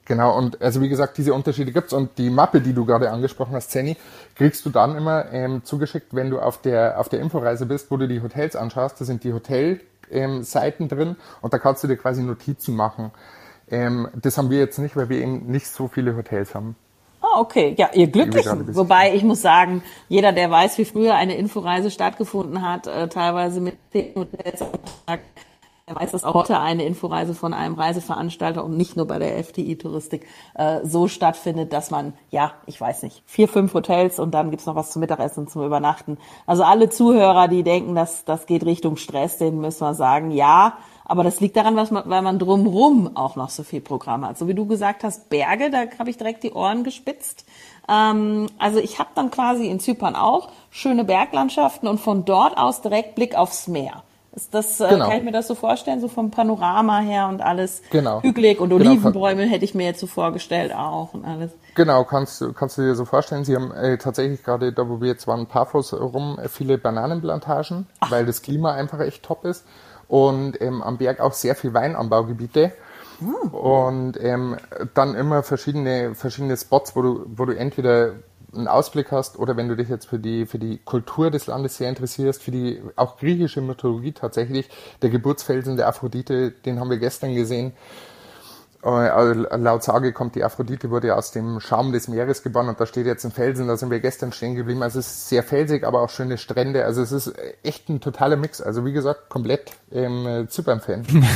Genau, 0.05 0.37
und 0.37 0.61
also 0.61 0.81
wie 0.81 0.89
gesagt, 0.89 1.17
diese 1.17 1.33
Unterschiede 1.33 1.71
gibt's 1.71 1.93
und 1.93 2.19
die 2.19 2.29
Mappe, 2.29 2.61
die 2.61 2.73
du 2.73 2.85
gerade 2.85 3.11
angesprochen 3.11 3.55
hast, 3.55 3.71
Zenny, 3.71 3.97
kriegst 4.35 4.67
du 4.67 4.71
dann 4.71 4.97
immer 4.97 5.33
ähm, 5.33 5.65
zugeschickt, 5.65 6.15
wenn 6.15 6.31
du 6.31 6.41
auf 6.41 6.61
der, 6.61 6.99
auf 6.99 7.09
der 7.09 7.21
Inforeise 7.21 7.67
bist, 7.67 7.91
wo 7.91 7.97
du 7.97 8.09
die 8.09 8.21
Hotels 8.21 8.57
anschaust. 8.57 9.01
Da 9.01 9.05
sind 9.05 9.23
die 9.23 9.33
Hotel, 9.33 9.81
ähm, 10.11 10.43
Seiten 10.43 10.89
drin 10.89 11.17
und 11.41 11.53
da 11.53 11.59
kannst 11.59 11.85
du 11.85 11.89
dir 11.89 11.97
quasi 11.97 12.23
Notizen 12.23 12.75
machen. 12.75 13.13
Ähm, 13.71 14.09
das 14.15 14.39
haben 14.39 14.51
wir 14.51 14.59
jetzt 14.59 14.79
nicht, 14.79 14.97
weil 14.97 15.09
wir 15.09 15.19
eben 15.19 15.47
nicht 15.47 15.69
so 15.69 15.89
viele 15.89 16.17
Hotels 16.17 16.55
haben. 16.55 16.77
Ah, 17.23 17.41
okay. 17.41 17.75
Ja, 17.79 17.91
ihr 17.95 18.09
Glücklichen. 18.09 18.75
Wobei 18.75 19.15
ich 19.15 19.23
muss 19.23 19.41
sagen, 19.41 19.83
jeder, 20.09 20.33
der 20.33 20.51
weiß, 20.51 20.77
wie 20.79 20.85
früher 20.85 21.15
eine 21.15 21.37
Inforeise 21.37 21.91
stattgefunden 21.91 22.67
hat, 22.67 22.89
äh, 22.89 23.09
teilweise 23.09 23.61
mit 23.61 23.79
zehn 23.93 24.15
Hotels 24.17 24.61
am 24.61 24.73
Tag, 25.07 25.21
er 25.85 25.97
weiß, 25.97 26.13
dass 26.13 26.23
auch 26.23 26.35
heute 26.35 26.61
eine 26.61 26.85
Inforeise 26.85 27.35
von 27.35 27.53
einem 27.53 27.75
Reiseveranstalter 27.75 28.65
und 28.65 28.77
nicht 28.77 28.97
nur 28.97 29.07
bei 29.07 29.19
der 29.19 29.43
FTI-Touristik 29.43 30.27
äh, 30.55 30.81
so 30.85 31.09
stattfindet, 31.09 31.73
dass 31.73 31.91
man, 31.91 32.13
ja, 32.31 32.53
ich 32.67 32.81
weiß 32.81 33.03
nicht, 33.03 33.23
vier, 33.27 33.49
fünf 33.49 33.75
Hotels 33.75 34.21
und 34.21 34.33
dann 34.33 34.51
gibt's 34.51 34.67
noch 34.67 34.77
was 34.77 34.93
zum 34.93 35.01
Mittagessen 35.01 35.41
und 35.41 35.51
zum 35.51 35.65
Übernachten. 35.65 36.19
Also 36.47 36.63
alle 36.63 36.89
Zuhörer, 36.89 37.49
die 37.49 37.65
denken, 37.65 37.97
dass 37.97 38.25
das 38.25 38.47
geht 38.47 38.65
Richtung 38.65 38.97
Stress, 38.97 39.39
denen 39.39 39.61
müssen 39.61 39.81
wir 39.81 39.95
sagen, 39.95 40.31
ja, 40.31 40.79
aber 41.05 41.25
das 41.25 41.41
liegt 41.41 41.57
daran, 41.57 41.75
was 41.75 41.91
man, 41.91 42.05
weil 42.07 42.23
man 42.23 42.39
drumrum 42.39 43.17
auch 43.17 43.35
noch 43.35 43.51
so 43.51 43.65
viel 43.65 43.81
Programm 43.81 44.25
hat. 44.25 44.39
So 44.39 44.47
wie 44.47 44.55
du 44.55 44.67
gesagt 44.67 45.03
hast, 45.03 45.31
Berge, 45.31 45.69
da 45.71 45.85
habe 45.99 46.11
ich 46.11 46.17
direkt 46.17 46.45
die 46.45 46.53
Ohren 46.53 46.85
gespitzt. 46.85 47.45
Ähm, 47.89 48.47
also 48.57 48.79
ich 48.79 49.01
habe 49.01 49.11
dann 49.17 49.33
quasi 49.33 49.67
in 49.67 49.81
Zypern 49.81 50.15
auch 50.15 50.49
schöne 50.71 51.05
Berglandschaften 51.05 51.89
und 51.89 51.99
von 51.99 52.25
dort 52.25 52.57
aus 52.57 52.83
direkt 52.83 53.17
Blick 53.17 53.35
aufs 53.35 53.67
Meer. 53.67 54.05
Ist 54.35 54.55
das, 54.55 54.81
äh, 54.81 54.89
genau. 54.89 55.09
kann 55.09 55.19
ich 55.19 55.25
mir 55.25 55.33
das 55.33 55.47
so 55.47 55.55
vorstellen, 55.55 56.01
so 56.01 56.09
vom 56.09 56.31
Panorama 56.31 57.01
her 57.01 57.29
und 57.29 57.43
alles 57.43 57.83
genau. 57.91 58.23
hügelig 58.23 58.61
und 58.61 58.71
genau. 58.71 58.91
Olivenbäume 58.91 59.43
hätte 59.43 59.65
ich 59.67 59.75
mir 59.75 59.85
jetzt 59.85 60.01
so 60.01 60.07
vorgestellt 60.07 60.75
auch 60.75 61.13
und 61.13 61.27
alles. 61.27 61.53
Genau, 61.75 62.05
kannst, 62.05 62.43
kannst 62.55 62.79
du 62.79 62.83
dir 62.83 62.95
so 62.95 63.05
vorstellen. 63.05 63.45
Sie 63.45 63.55
haben 63.55 63.73
äh, 63.73 63.99
tatsächlich 63.99 64.43
gerade 64.43 64.73
da, 64.73 64.89
wo 64.89 65.03
wir 65.03 65.09
jetzt 65.09 65.27
waren, 65.27 65.47
Paphos 65.47 65.93
rum, 65.93 66.39
äh, 66.43 66.49
viele 66.49 66.79
Bananenplantagen, 66.79 67.87
Ach. 68.01 68.11
weil 68.11 68.25
das 68.25 68.41
Klima 68.41 68.73
einfach 68.73 69.01
echt 69.01 69.23
top 69.23 69.45
ist 69.45 69.67
und 70.09 70.61
ähm, 70.63 70.83
am 70.83 70.97
Berg 70.97 71.21
auch 71.21 71.33
sehr 71.33 71.55
viel 71.55 71.75
Weinanbaugebiete. 71.75 72.73
Hm. 73.19 73.51
Und 73.51 74.19
ähm, 74.19 74.57
dann 74.95 75.15
immer 75.15 75.43
verschiedene, 75.43 76.15
verschiedene 76.15 76.57
Spots, 76.57 76.97
wo 76.97 77.03
du, 77.03 77.27
wo 77.27 77.45
du 77.45 77.53
entweder 77.53 78.15
einen 78.55 78.69
Ausblick 78.69 79.11
hast 79.13 79.39
oder 79.39 79.57
wenn 79.57 79.69
du 79.69 79.77
dich 79.77 79.89
jetzt 79.89 80.07
für 80.07 80.19
die, 80.19 80.47
für 80.47 80.59
die 80.59 80.79
Kultur 80.79 81.31
des 81.31 81.47
Landes 81.47 81.77
sehr 81.77 81.89
interessierst, 81.89 82.43
für 82.43 82.51
die 82.51 82.83
auch 82.97 83.17
griechische 83.17 83.61
Mythologie 83.61 84.13
tatsächlich, 84.13 84.69
der 85.01 85.11
Geburtsfelsen 85.11 85.77
der 85.77 85.89
Aphrodite, 85.89 86.51
den 86.51 86.79
haben 86.79 86.91
wir 86.91 86.99
gestern 86.99 87.35
gesehen. 87.35 87.73
Äh, 88.85 89.57
laut 89.57 89.83
Sage 89.83 90.13
kommt 90.13 90.35
die 90.35 90.43
Aphrodite, 90.43 90.91
wurde 90.91 91.15
aus 91.17 91.31
dem 91.31 91.61
Schaum 91.61 91.93
des 91.93 92.09
Meeres 92.09 92.43
geboren 92.43 92.69
und 92.69 92.81
da 92.81 92.87
steht 92.87 93.07
jetzt 93.07 93.25
ein 93.25 93.31
Felsen, 93.31 93.69
da 93.69 93.77
sind 93.77 93.91
wir 93.91 94.01
gestern 94.01 94.33
stehen 94.33 94.55
geblieben. 94.55 94.83
Also 94.83 94.99
es 94.99 95.07
ist 95.07 95.29
sehr 95.29 95.43
felsig, 95.43 95.85
aber 95.85 96.03
auch 96.03 96.11
schöne 96.11 96.37
Strände. 96.39 96.85
Also 96.85 97.03
es 97.03 97.13
ist 97.13 97.33
echt 97.63 97.89
ein 97.89 98.01
totaler 98.01 98.37
Mix. 98.37 98.61
Also 98.61 98.85
wie 98.85 98.93
gesagt, 98.93 99.29
komplett 99.29 99.73
ähm, 99.93 100.47
Zypern-Fan. 100.49 101.05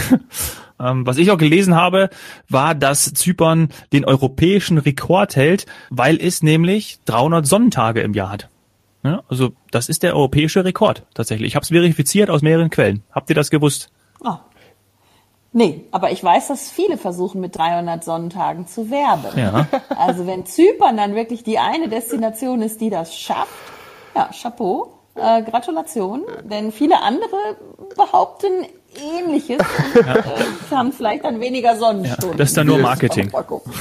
ähm, 0.80 1.06
was 1.06 1.18
ich 1.18 1.30
auch 1.30 1.38
gelesen 1.38 1.76
habe, 1.76 2.10
war, 2.48 2.74
dass 2.74 3.14
Zypern 3.14 3.68
den 3.92 4.04
europäischen 4.04 4.78
Rekord 4.78 5.36
hält, 5.36 5.66
weil 5.90 6.20
es 6.20 6.42
nämlich 6.42 6.98
300 7.04 7.46
Sonnentage 7.46 8.00
im 8.00 8.14
Jahr 8.14 8.30
hat. 8.30 8.48
Also 9.28 9.52
das 9.70 9.88
ist 9.88 10.02
der 10.02 10.16
europäische 10.16 10.64
Rekord 10.64 11.04
tatsächlich. 11.14 11.48
Ich 11.48 11.54
habe 11.54 11.62
es 11.62 11.68
verifiziert 11.68 12.30
aus 12.30 12.42
mehreren 12.42 12.70
Quellen. 12.70 13.04
Habt 13.12 13.30
ihr 13.30 13.36
das 13.36 13.50
gewusst? 13.50 13.90
Nee, 15.56 15.86
aber 15.90 16.10
ich 16.10 16.22
weiß, 16.22 16.48
dass 16.48 16.70
viele 16.70 16.98
versuchen, 16.98 17.40
mit 17.40 17.56
300 17.56 18.04
Sonnentagen 18.04 18.66
zu 18.66 18.90
werben. 18.90 19.38
Ja. 19.38 19.66
Also 19.96 20.26
wenn 20.26 20.44
Zypern 20.44 20.98
dann 20.98 21.14
wirklich 21.14 21.44
die 21.44 21.58
eine 21.58 21.88
Destination 21.88 22.60
ist, 22.60 22.82
die 22.82 22.90
das 22.90 23.16
schafft, 23.16 23.54
ja, 24.14 24.28
Chapeau, 24.38 24.92
äh, 25.14 25.42
Gratulation. 25.42 26.24
Denn 26.44 26.72
viele 26.72 27.00
andere 27.00 27.56
behaupten, 27.96 28.66
ähnliches 28.98 29.58
ja. 29.94 30.16
äh, 30.16 30.22
haben 30.70 30.92
vielleicht 30.92 31.24
dann 31.24 31.40
weniger 31.40 31.76
Sonnenstunden. 31.76 32.30
Ja, 32.32 32.36
das 32.36 32.48
ist 32.50 32.56
dann 32.56 32.66
nur 32.66 32.78
Marketing. 32.78 33.30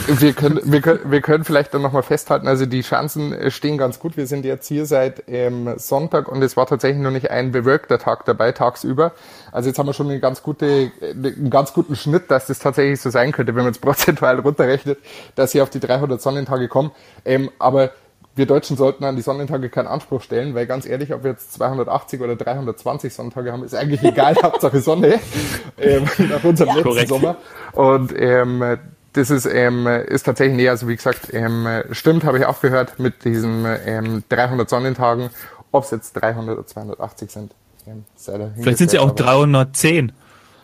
Wir 0.07 0.33
können, 0.33 0.59
wir 0.63 0.81
können, 0.81 1.11
wir 1.11 1.21
können 1.21 1.43
vielleicht 1.43 1.73
dann 1.73 1.81
nochmal 1.81 2.03
festhalten, 2.03 2.47
also 2.47 2.65
die 2.65 2.81
Chancen 2.81 3.51
stehen 3.51 3.77
ganz 3.77 3.99
gut. 3.99 4.17
Wir 4.17 4.27
sind 4.27 4.45
jetzt 4.45 4.67
hier 4.67 4.85
seit 4.85 5.23
ähm, 5.27 5.73
Sonntag 5.77 6.27
und 6.27 6.41
es 6.41 6.57
war 6.57 6.67
tatsächlich 6.67 7.01
noch 7.01 7.11
nicht 7.11 7.31
ein 7.31 7.51
bewölkter 7.51 7.99
Tag 7.99 8.25
dabei, 8.25 8.51
tagsüber. 8.51 9.13
Also 9.51 9.69
jetzt 9.69 9.79
haben 9.79 9.87
wir 9.87 9.93
schon 9.93 10.09
eine 10.09 10.19
ganz 10.19 10.43
gute, 10.43 10.91
einen 11.01 11.49
ganz 11.49 11.73
guten 11.73 11.95
Schnitt, 11.95 12.29
dass 12.29 12.47
das 12.47 12.59
tatsächlich 12.59 12.99
so 12.99 13.09
sein 13.09 13.31
könnte, 13.31 13.55
wenn 13.55 13.63
man 13.63 13.71
es 13.71 13.79
prozentual 13.85 14.39
runterrechnet, 14.39 14.99
dass 15.35 15.51
sie 15.51 15.61
auf 15.61 15.69
die 15.69 15.79
300 15.79 16.21
Sonnentage 16.21 16.67
kommen. 16.67 16.91
Ähm, 17.23 17.49
aber 17.59 17.91
wir 18.35 18.45
Deutschen 18.45 18.75
sollten 18.75 19.05
an 19.05 19.15
die 19.15 19.21
Sonnentage 19.21 19.69
keinen 19.69 19.87
Anspruch 19.87 20.21
stellen, 20.21 20.55
weil 20.55 20.67
ganz 20.67 20.85
ehrlich, 20.85 21.13
ob 21.13 21.23
wir 21.23 21.31
jetzt 21.31 21.53
280 21.53 22.21
oder 22.21 22.35
320 22.35 23.13
Sonnentage 23.13 23.51
haben, 23.51 23.63
ist 23.63 23.73
eigentlich 23.73 24.03
egal, 24.03 24.35
Hauptsache 24.43 24.81
Sonne, 24.81 25.19
ähm, 25.77 26.03
nach 26.29 26.43
unserem 26.43 26.69
ja, 26.69 26.75
letzten 26.75 26.89
korrekt. 26.89 27.09
Sommer. 27.09 27.37
Und 27.73 28.13
ähm, 28.17 28.77
das 29.13 29.29
ist, 29.29 29.45
ähm, 29.45 29.87
ist 29.87 30.23
tatsächlich 30.23 30.57
näher, 30.57 30.71
also 30.71 30.89
wie 30.89 30.95
gesagt, 30.95 31.33
ähm, 31.33 31.67
stimmt, 31.91 32.25
habe 32.25 32.37
ich 32.37 32.45
auch 32.45 32.59
gehört, 32.59 32.99
mit 32.99 33.23
diesen 33.23 33.65
ähm, 33.85 34.23
300 34.27 34.69
Sonnentagen, 34.69 35.29
ob 35.71 35.85
es 35.85 35.91
jetzt 35.91 36.13
300 36.13 36.57
oder 36.57 36.67
280 36.67 37.31
sind. 37.31 37.55
Ähm, 37.87 38.03
Vielleicht 38.17 38.77
sind 38.77 38.91
sie 38.91 38.99
auch 38.99 39.11
310. 39.11 40.11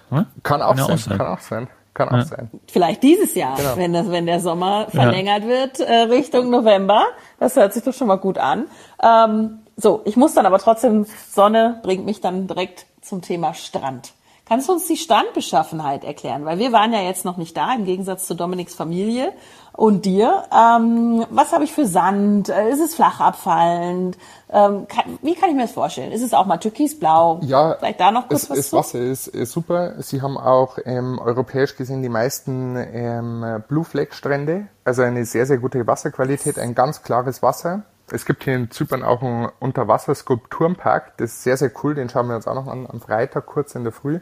Hm? 0.09 0.25
Kann 0.43 0.61
auch 0.61 0.77
sein, 0.77 0.97
sein, 0.97 1.17
kann 1.17 1.27
auch 1.27 1.39
sein. 1.39 1.67
Kann 1.93 2.09
auch 2.09 2.13
ja. 2.13 2.25
sein. 2.25 2.49
Vielleicht 2.67 3.03
dieses 3.03 3.35
Jahr, 3.35 3.57
genau. 3.57 3.75
wenn, 3.75 3.93
das, 3.93 4.09
wenn 4.09 4.25
der 4.25 4.39
Sommer 4.39 4.87
verlängert 4.89 5.43
ja. 5.43 5.49
wird 5.49 5.79
äh, 5.81 5.93
Richtung 6.03 6.49
November. 6.49 7.03
Das 7.39 7.55
hört 7.55 7.73
sich 7.73 7.83
doch 7.83 7.93
schon 7.93 8.07
mal 8.07 8.15
gut 8.15 8.37
an. 8.37 8.67
Ähm, 9.03 9.59
so, 9.75 10.01
ich 10.05 10.15
muss 10.15 10.33
dann 10.33 10.45
aber 10.45 10.59
trotzdem, 10.59 11.05
Sonne 11.29 11.79
bringt 11.83 12.05
mich 12.05 12.21
dann 12.21 12.47
direkt 12.47 12.85
zum 13.01 13.21
Thema 13.21 13.53
Strand. 13.53 14.13
Kannst 14.45 14.67
du 14.67 14.73
uns 14.73 14.87
die 14.87 14.97
Strandbeschaffenheit 14.97 16.03
erklären? 16.03 16.45
Weil 16.45 16.59
wir 16.59 16.71
waren 16.71 16.91
ja 16.93 17.01
jetzt 17.01 17.25
noch 17.25 17.37
nicht 17.37 17.55
da, 17.55 17.73
im 17.73 17.85
Gegensatz 17.85 18.27
zu 18.27 18.35
Dominiks 18.35 18.75
Familie 18.75 19.33
und 19.73 20.05
dir. 20.05 20.43
Ähm, 20.51 21.25
was 21.29 21.53
habe 21.53 21.63
ich 21.63 21.71
für 21.71 21.85
Sand? 21.85 22.49
Äh, 22.49 22.69
ist 22.69 22.81
es 22.81 22.95
flach 22.95 23.19
abfallend? 23.19 24.17
Ähm, 24.49 24.87
kann, 24.87 25.19
wie 25.21 25.35
kann 25.35 25.49
ich 25.49 25.55
mir 25.55 25.61
das 25.61 25.71
vorstellen? 25.71 26.11
Ist 26.11 26.21
es 26.21 26.33
auch 26.33 26.45
mal 26.45 26.57
türkisblau? 26.57 27.39
Ja, 27.43 27.75
Vielleicht 27.79 27.99
da 27.99 28.11
noch 28.11 28.27
kurz 28.27 28.43
es, 28.43 28.49
was 28.49 28.57
ist 28.57 28.73
Wasser 28.73 28.99
ist, 28.99 29.27
ist 29.27 29.51
super. 29.51 30.01
Sie 30.01 30.21
haben 30.21 30.37
auch 30.37 30.77
ähm, 30.85 31.19
europäisch 31.19 31.77
gesehen 31.77 32.03
die 32.03 32.09
meisten 32.09 32.75
ähm, 32.75 33.63
Blue 33.67 33.85
Flag 33.85 34.11
Strände, 34.11 34.67
also 34.83 35.03
eine 35.03 35.25
sehr, 35.25 35.45
sehr 35.45 35.57
gute 35.57 35.87
Wasserqualität, 35.87 36.59
ein 36.59 36.75
ganz 36.75 37.01
klares 37.01 37.41
Wasser. 37.41 37.83
Es 38.11 38.25
gibt 38.25 38.43
hier 38.43 38.55
in 38.55 38.71
Zypern 38.71 39.03
auch 39.03 39.21
einen 39.21 39.49
Unterwasserskulpturenpark, 39.59 41.15
das 41.17 41.31
ist 41.31 41.43
sehr, 41.43 41.55
sehr 41.55 41.71
cool, 41.81 41.95
den 41.95 42.09
schauen 42.09 42.27
wir 42.27 42.35
uns 42.35 42.45
auch 42.45 42.55
noch 42.55 42.67
an 42.67 42.87
am 42.91 42.99
Freitag 42.99 43.45
kurz 43.45 43.73
in 43.73 43.83
der 43.83 43.93
Früh. 43.93 44.19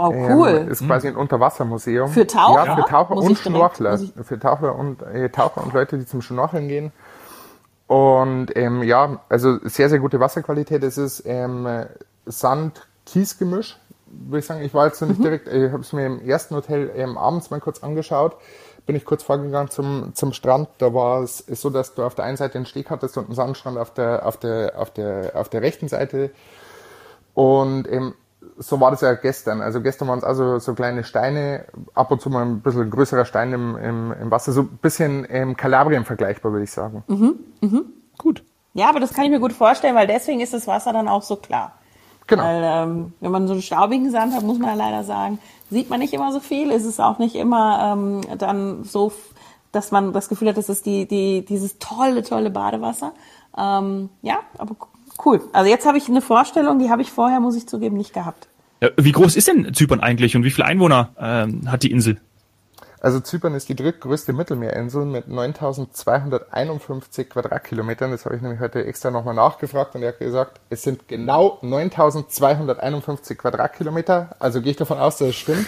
Wow, 0.00 0.14
cool. 0.30 0.48
Ähm, 0.48 0.70
ist 0.70 0.86
quasi 0.86 1.08
ein 1.08 1.16
Unterwassermuseum. 1.16 2.08
Für 2.08 2.26
Taucher? 2.26 2.64
Ja, 2.64 2.76
für 2.76 2.88
Taucher 2.88 3.16
und 3.16 3.36
Schnorchler. 3.36 3.98
Für 4.22 4.38
Taucher 4.38 4.74
und, 4.74 5.02
äh, 5.02 5.28
Taucher 5.28 5.62
und 5.62 5.74
Leute, 5.74 5.98
die 5.98 6.06
zum 6.06 6.22
Schnorcheln 6.22 6.68
gehen. 6.68 6.90
Und 7.86 8.56
ähm, 8.56 8.82
ja, 8.82 9.20
also 9.28 9.58
sehr, 9.64 9.90
sehr 9.90 9.98
gute 9.98 10.18
Wasserqualität. 10.18 10.82
Es 10.84 10.96
ist 10.96 11.24
ähm, 11.26 11.68
Sand-Kies-Gemisch, 12.24 13.78
würde 14.06 14.38
ich 14.38 14.46
sagen. 14.46 14.62
Ich 14.62 14.72
war 14.72 14.86
jetzt 14.86 15.02
noch 15.02 15.08
nicht 15.08 15.18
mhm. 15.18 15.24
direkt, 15.24 15.48
ich 15.48 15.70
habe 15.70 15.82
es 15.82 15.92
mir 15.92 16.06
im 16.06 16.26
ersten 16.26 16.54
Hotel 16.54 16.90
ähm, 16.94 17.18
abends 17.18 17.50
mal 17.50 17.60
kurz 17.60 17.82
angeschaut. 17.82 18.36
Bin 18.86 18.96
ich 18.96 19.04
kurz 19.04 19.22
vorgegangen 19.22 19.68
zum, 19.68 20.14
zum 20.14 20.32
Strand. 20.32 20.68
Da 20.78 20.94
war 20.94 21.22
es 21.22 21.38
so, 21.38 21.68
dass 21.68 21.94
du 21.94 22.04
auf 22.04 22.14
der 22.14 22.24
einen 22.24 22.38
Seite 22.38 22.56
einen 22.56 22.66
Steg 22.66 22.88
hattest 22.88 23.18
und 23.18 23.26
einen 23.26 23.34
Sandstrand 23.34 23.76
auf 23.76 23.92
der, 23.92 24.26
auf 24.26 24.38
der, 24.38 24.78
auf 24.78 24.90
der, 24.92 25.32
auf 25.34 25.50
der 25.50 25.60
rechten 25.60 25.88
Seite. 25.88 26.30
Und 27.34 27.86
ähm, 27.90 28.14
so 28.60 28.78
war 28.78 28.90
das 28.90 29.00
ja 29.00 29.14
gestern. 29.14 29.62
Also 29.62 29.80
gestern 29.80 30.08
waren 30.08 30.18
es 30.18 30.24
also 30.24 30.58
so 30.58 30.74
kleine 30.74 31.02
Steine, 31.02 31.64
ab 31.94 32.10
und 32.10 32.20
zu 32.20 32.28
mal 32.28 32.44
ein 32.44 32.60
bisschen 32.60 32.90
größerer 32.90 33.24
Stein 33.24 33.52
im, 33.52 33.76
im, 33.76 34.12
im 34.12 34.30
Wasser, 34.30 34.52
so 34.52 34.62
ein 34.62 34.78
bisschen 34.82 35.26
ähm, 35.30 35.56
Kalabrien 35.56 36.04
vergleichbar, 36.04 36.52
würde 36.52 36.64
ich 36.64 36.70
sagen. 36.70 37.02
Mhm, 37.08 37.38
mhm. 37.62 37.84
Gut. 38.18 38.44
Ja, 38.74 38.90
aber 38.90 39.00
das 39.00 39.14
kann 39.14 39.24
ich 39.24 39.30
mir 39.30 39.40
gut 39.40 39.54
vorstellen, 39.54 39.96
weil 39.96 40.06
deswegen 40.06 40.40
ist 40.40 40.52
das 40.52 40.66
Wasser 40.66 40.92
dann 40.92 41.08
auch 41.08 41.22
so 41.22 41.36
klar. 41.36 41.72
Genau. 42.26 42.44
Weil 42.44 42.62
ähm, 42.62 43.12
wenn 43.20 43.32
man 43.32 43.46
so 43.46 43.54
einen 43.54 43.62
staubigen 43.62 44.10
Sand 44.10 44.34
hat, 44.34 44.42
muss 44.42 44.58
man 44.58 44.70
ja 44.70 44.76
leider 44.76 45.04
sagen, 45.04 45.38
sieht 45.70 45.88
man 45.88 45.98
nicht 45.98 46.12
immer 46.12 46.30
so 46.30 46.38
viel. 46.38 46.70
Ist 46.70 46.84
es 46.84 47.00
auch 47.00 47.18
nicht 47.18 47.34
immer 47.34 47.94
ähm, 47.94 48.20
dann 48.38 48.84
so, 48.84 49.10
dass 49.72 49.90
man 49.90 50.12
das 50.12 50.28
Gefühl 50.28 50.48
hat, 50.48 50.58
das 50.58 50.68
ist 50.68 50.84
die, 50.84 51.06
die, 51.06 51.44
dieses 51.46 51.78
tolle, 51.78 52.22
tolle 52.22 52.50
Badewasser. 52.50 53.12
Ähm, 53.56 54.10
ja, 54.20 54.40
aber 54.58 54.76
cool. 55.24 55.40
Also 55.52 55.70
jetzt 55.70 55.86
habe 55.86 55.96
ich 55.96 56.08
eine 56.08 56.20
Vorstellung, 56.20 56.78
die 56.78 56.90
habe 56.90 57.02
ich 57.02 57.10
vorher, 57.10 57.40
muss 57.40 57.56
ich 57.56 57.66
zugeben, 57.66 57.96
nicht 57.96 58.12
gehabt. 58.12 58.49
Wie 58.96 59.12
groß 59.12 59.36
ist 59.36 59.48
denn 59.48 59.74
Zypern 59.74 60.00
eigentlich 60.00 60.36
und 60.36 60.44
wie 60.44 60.50
viele 60.50 60.66
Einwohner 60.66 61.10
ähm, 61.18 61.70
hat 61.70 61.82
die 61.82 61.90
Insel? 61.90 62.18
Also 63.02 63.18
Zypern 63.20 63.54
ist 63.54 63.68
die 63.70 63.76
drittgrößte 63.76 64.34
Mittelmeerinsel 64.34 65.06
mit 65.06 65.26
9.251 65.26 67.24
Quadratkilometern. 67.24 68.10
Das 68.10 68.26
habe 68.26 68.36
ich 68.36 68.42
nämlich 68.42 68.60
heute 68.60 68.84
extra 68.84 69.10
nochmal 69.10 69.34
nachgefragt 69.34 69.94
und 69.94 70.02
er 70.02 70.08
hat 70.08 70.18
gesagt, 70.18 70.60
es 70.68 70.82
sind 70.82 71.08
genau 71.08 71.58
9.251 71.62 73.36
Quadratkilometer. 73.36 74.36
Also 74.38 74.60
gehe 74.60 74.72
ich 74.72 74.76
davon 74.76 74.98
aus, 74.98 75.16
dass 75.16 75.28
es 75.28 75.36
stimmt. 75.36 75.66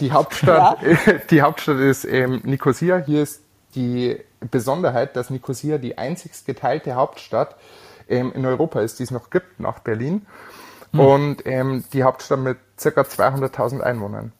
Die 0.00 0.12
Hauptstadt, 0.12 0.78
ja. 1.06 1.12
die 1.30 1.42
Hauptstadt 1.42 1.78
ist 1.78 2.06
ähm, 2.06 2.40
Nicosia. 2.44 2.96
Hier 2.96 3.22
ist 3.22 3.42
die 3.74 4.18
Besonderheit, 4.50 5.16
dass 5.16 5.28
Nicosia 5.28 5.76
die 5.76 5.98
einzigst 5.98 6.46
geteilte 6.46 6.94
Hauptstadt 6.94 7.56
ähm, 8.08 8.32
in 8.34 8.46
Europa 8.46 8.80
ist, 8.80 8.98
die 8.98 9.02
es 9.02 9.10
noch 9.10 9.28
gibt, 9.28 9.60
nach 9.60 9.80
Berlin. 9.80 10.26
Hm. 10.92 11.00
Und 11.00 11.46
ähm, 11.46 11.84
die 11.92 12.02
Hauptstadt 12.02 12.40
mit 12.40 12.58
circa 12.78 13.02
200.000 13.02 13.80
Einwohnern. 13.80 14.32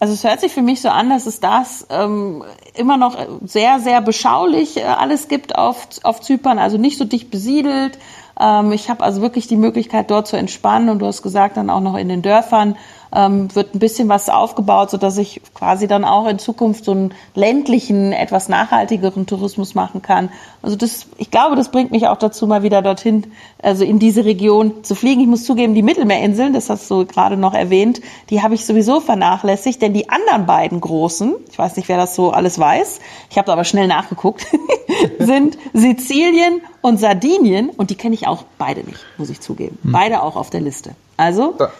Also 0.00 0.14
es 0.14 0.22
hört 0.22 0.40
sich 0.40 0.52
für 0.52 0.62
mich 0.62 0.80
so 0.80 0.90
an, 0.90 1.10
dass 1.10 1.26
es 1.26 1.40
das 1.40 1.86
ähm, 1.90 2.44
immer 2.74 2.96
noch 2.96 3.16
sehr, 3.44 3.80
sehr 3.80 4.00
beschaulich 4.00 4.76
äh, 4.76 4.82
alles 4.84 5.26
gibt 5.26 5.56
auf, 5.56 5.88
auf 6.04 6.20
Zypern, 6.20 6.58
also 6.58 6.78
nicht 6.78 6.98
so 6.98 7.04
dicht 7.04 7.30
besiedelt. 7.30 7.98
Ähm, 8.40 8.72
ich 8.72 8.88
habe 8.90 9.04
also 9.04 9.20
wirklich 9.20 9.46
die 9.46 9.56
Möglichkeit, 9.56 10.10
dort 10.10 10.26
zu 10.26 10.36
entspannen 10.36 10.88
und 10.88 11.00
du 11.00 11.06
hast 11.06 11.22
gesagt, 11.22 11.56
dann 11.56 11.70
auch 11.70 11.80
noch 11.80 11.96
in 11.96 12.08
den 12.08 12.22
Dörfern 12.22 12.76
ähm, 13.12 13.54
wird 13.54 13.74
ein 13.74 13.78
bisschen 13.78 14.08
was 14.08 14.28
aufgebaut, 14.28 14.90
so 14.90 14.96
dass 14.96 15.18
ich 15.18 15.40
quasi 15.54 15.86
dann 15.86 16.04
auch 16.04 16.26
in 16.26 16.38
Zukunft 16.38 16.84
so 16.84 16.92
einen 16.92 17.14
ländlichen, 17.34 18.12
etwas 18.12 18.48
nachhaltigeren 18.48 19.26
Tourismus 19.26 19.74
machen 19.74 20.02
kann. 20.02 20.30
Also 20.62 20.76
das, 20.76 21.06
ich 21.16 21.30
glaube, 21.30 21.56
das 21.56 21.70
bringt 21.70 21.90
mich 21.90 22.06
auch 22.08 22.18
dazu, 22.18 22.46
mal 22.46 22.62
wieder 22.62 22.82
dorthin, 22.82 23.28
also 23.62 23.84
in 23.84 23.98
diese 23.98 24.24
Region 24.24 24.84
zu 24.84 24.94
fliegen. 24.94 25.20
Ich 25.20 25.26
muss 25.26 25.44
zugeben, 25.44 25.74
die 25.74 25.82
Mittelmeerinseln, 25.82 26.52
das 26.52 26.68
hast 26.68 26.90
du 26.90 27.06
gerade 27.06 27.36
noch 27.36 27.54
erwähnt, 27.54 28.00
die 28.30 28.42
habe 28.42 28.54
ich 28.54 28.66
sowieso 28.66 29.00
vernachlässigt, 29.00 29.80
denn 29.80 29.94
die 29.94 30.08
anderen 30.10 30.46
beiden 30.46 30.80
großen, 30.80 31.34
ich 31.50 31.58
weiß 31.58 31.76
nicht, 31.76 31.88
wer 31.88 31.96
das 31.96 32.14
so 32.14 32.30
alles 32.30 32.58
weiß, 32.58 33.00
ich 33.30 33.38
habe 33.38 33.50
aber 33.52 33.64
schnell 33.64 33.86
nachgeguckt, 33.86 34.46
sind 35.18 35.56
Sizilien 35.72 36.60
und 36.80 36.98
Sardinien 36.98 37.70
und 37.70 37.90
die 37.90 37.96
kenne 37.96 38.14
ich 38.14 38.26
auch 38.26 38.44
beide 38.58 38.80
nicht, 38.80 39.04
muss 39.16 39.30
ich 39.30 39.40
zugeben. 39.40 39.78
Hm. 39.82 39.92
Beide 39.92 40.22
auch 40.22 40.36
auf 40.36 40.50
der 40.50 40.60
Liste. 40.60 40.94
Also, 41.16 41.54
da, 41.58 41.70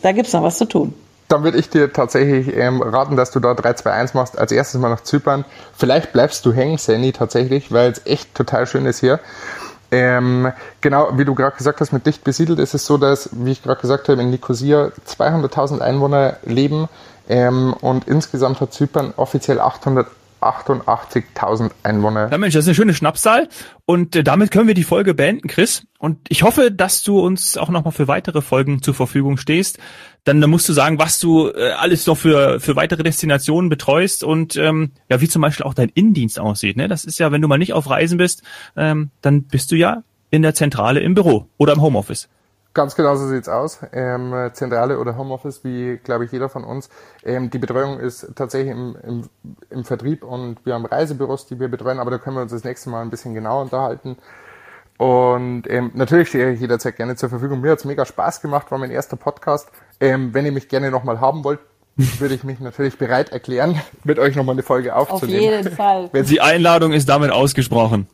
da 0.00 0.12
gibt 0.12 0.26
es 0.26 0.32
noch 0.32 0.42
was 0.42 0.58
zu 0.58 0.66
tun. 0.66 0.94
Dann 1.28 1.44
würde 1.44 1.56
ich 1.56 1.70
dir 1.70 1.90
tatsächlich 1.92 2.54
ähm, 2.54 2.82
raten, 2.82 3.16
dass 3.16 3.30
du 3.30 3.40
da 3.40 3.52
3-2-1 3.52 4.10
machst. 4.14 4.38
Als 4.38 4.52
erstes 4.52 4.78
mal 4.78 4.90
nach 4.90 5.00
Zypern. 5.00 5.46
Vielleicht 5.74 6.12
bleibst 6.12 6.44
du 6.44 6.52
hängen, 6.52 6.76
Sandy, 6.76 7.12
tatsächlich, 7.12 7.72
weil 7.72 7.90
es 7.90 8.04
echt 8.04 8.34
total 8.34 8.66
schön 8.66 8.84
ist 8.84 9.00
hier. 9.00 9.18
Ähm, 9.90 10.52
genau, 10.80 11.10
wie 11.18 11.24
du 11.24 11.34
gerade 11.34 11.56
gesagt 11.56 11.80
hast, 11.80 11.92
mit 11.92 12.06
dicht 12.06 12.24
besiedelt 12.24 12.58
ist 12.58 12.74
es 12.74 12.84
so, 12.86 12.98
dass, 12.98 13.30
wie 13.32 13.52
ich 13.52 13.62
gerade 13.62 13.80
gesagt 13.80 14.08
habe, 14.08 14.20
in 14.20 14.30
Nicosia 14.30 14.90
200.000 15.06 15.80
Einwohner 15.80 16.36
leben 16.44 16.88
ähm, 17.28 17.74
und 17.80 18.08
insgesamt 18.08 18.60
hat 18.60 18.72
Zypern 18.72 19.12
offiziell 19.16 19.60
800 19.60 20.06
88.000 20.42 21.70
Einwohner. 21.82 22.28
Ja 22.30 22.38
Mensch, 22.38 22.54
das 22.54 22.64
ist 22.64 22.68
eine 22.68 22.74
schöne 22.74 22.94
Schnapszahl 22.94 23.48
und 23.84 24.16
äh, 24.16 24.22
damit 24.22 24.50
können 24.50 24.66
wir 24.68 24.74
die 24.74 24.84
Folge 24.84 25.14
beenden, 25.14 25.48
Chris. 25.48 25.86
Und 25.98 26.18
ich 26.28 26.42
hoffe, 26.42 26.70
dass 26.70 27.02
du 27.02 27.20
uns 27.20 27.56
auch 27.56 27.68
nochmal 27.68 27.92
für 27.92 28.08
weitere 28.08 28.42
Folgen 28.42 28.82
zur 28.82 28.94
Verfügung 28.94 29.36
stehst. 29.36 29.78
Dann, 30.24 30.40
dann 30.40 30.50
musst 30.50 30.68
du 30.68 30.72
sagen, 30.72 30.98
was 30.98 31.18
du 31.18 31.48
äh, 31.48 31.72
alles 31.72 32.06
noch 32.06 32.16
für, 32.16 32.60
für 32.60 32.76
weitere 32.76 33.02
Destinationen 33.02 33.70
betreust 33.70 34.24
und 34.24 34.56
ähm, 34.56 34.92
ja, 35.08 35.20
wie 35.20 35.28
zum 35.28 35.42
Beispiel 35.42 35.66
auch 35.66 35.74
dein 35.74 35.88
Innendienst 35.88 36.38
aussieht. 36.38 36.76
Ne? 36.76 36.88
Das 36.88 37.04
ist 37.04 37.18
ja, 37.18 37.32
wenn 37.32 37.42
du 37.42 37.48
mal 37.48 37.58
nicht 37.58 37.72
auf 37.72 37.88
Reisen 37.88 38.18
bist, 38.18 38.42
ähm, 38.76 39.10
dann 39.20 39.44
bist 39.44 39.70
du 39.72 39.76
ja 39.76 40.02
in 40.30 40.42
der 40.42 40.54
Zentrale 40.54 41.00
im 41.00 41.14
Büro 41.14 41.48
oder 41.58 41.74
im 41.74 41.82
Homeoffice. 41.82 42.28
Ganz 42.74 42.94
genau 42.94 43.16
so 43.16 43.26
sieht's 43.26 43.48
aus. 43.48 43.80
Ähm, 43.92 44.50
Zentrale 44.54 44.98
oder 44.98 45.16
Homeoffice, 45.16 45.62
wie 45.62 45.98
glaube 45.98 46.24
ich 46.24 46.32
jeder 46.32 46.48
von 46.48 46.64
uns. 46.64 46.88
Ähm, 47.22 47.50
die 47.50 47.58
Betreuung 47.58 48.00
ist 48.00 48.32
tatsächlich 48.34 48.72
im, 48.72 48.96
im, 49.02 49.22
im, 49.68 49.84
Vertrieb 49.84 50.24
und 50.24 50.64
wir 50.64 50.74
haben 50.74 50.86
Reisebüros, 50.86 51.46
die 51.46 51.60
wir 51.60 51.68
betreuen, 51.68 51.98
aber 51.98 52.10
da 52.10 52.18
können 52.18 52.36
wir 52.36 52.42
uns 52.42 52.52
das 52.52 52.64
nächste 52.64 52.88
Mal 52.88 53.02
ein 53.02 53.10
bisschen 53.10 53.34
genauer 53.34 53.62
unterhalten. 53.62 54.16
Und 54.96 55.64
ähm, 55.68 55.90
natürlich 55.94 56.28
stehe 56.28 56.52
ich 56.52 56.60
jederzeit 56.60 56.96
gerne 56.96 57.16
zur 57.16 57.28
Verfügung. 57.28 57.60
Mir 57.60 57.72
hat's 57.72 57.84
mega 57.84 58.06
Spaß 58.06 58.40
gemacht, 58.40 58.70
war 58.70 58.78
mein 58.78 58.90
erster 58.90 59.16
Podcast. 59.16 59.68
Ähm, 60.00 60.32
wenn 60.32 60.46
ihr 60.46 60.52
mich 60.52 60.68
gerne 60.68 60.90
nochmal 60.90 61.20
haben 61.20 61.44
wollt, 61.44 61.60
würde 61.96 62.34
ich 62.34 62.44
mich 62.44 62.58
natürlich 62.60 62.96
bereit 62.96 63.30
erklären, 63.30 63.80
mit 64.04 64.18
euch 64.18 64.34
nochmal 64.34 64.54
eine 64.54 64.62
Folge 64.62 64.96
aufzunehmen. 64.96 65.58
Auf 65.58 65.64
jeden 65.64 65.76
Fall. 65.76 66.10
Die 66.24 66.40
Einladung 66.40 66.92
ist 66.92 67.08
damit 67.08 67.32
ausgesprochen. 67.32 68.06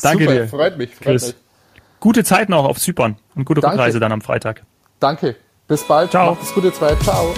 Danke 0.00 0.24
Super, 0.24 0.34
dir. 0.36 0.48
Freut 0.48 0.78
mich, 0.78 0.94
freut 0.94 1.04
Chris. 1.04 1.26
mich. 1.26 1.45
Gute 2.00 2.24
Zeit 2.24 2.48
noch 2.48 2.64
auf 2.64 2.78
Zypern 2.78 3.16
und 3.34 3.44
gute 3.44 3.60
Danke. 3.60 3.76
Rückreise 3.78 4.00
dann 4.00 4.12
am 4.12 4.20
Freitag. 4.20 4.64
Danke. 5.00 5.36
Bis 5.68 5.82
bald. 5.84 6.10
Ciao. 6.10 6.32
Macht 6.32 6.42
es 6.42 6.54
gute 6.54 6.72
Zeit. 6.72 7.00
Ciao. 7.02 7.34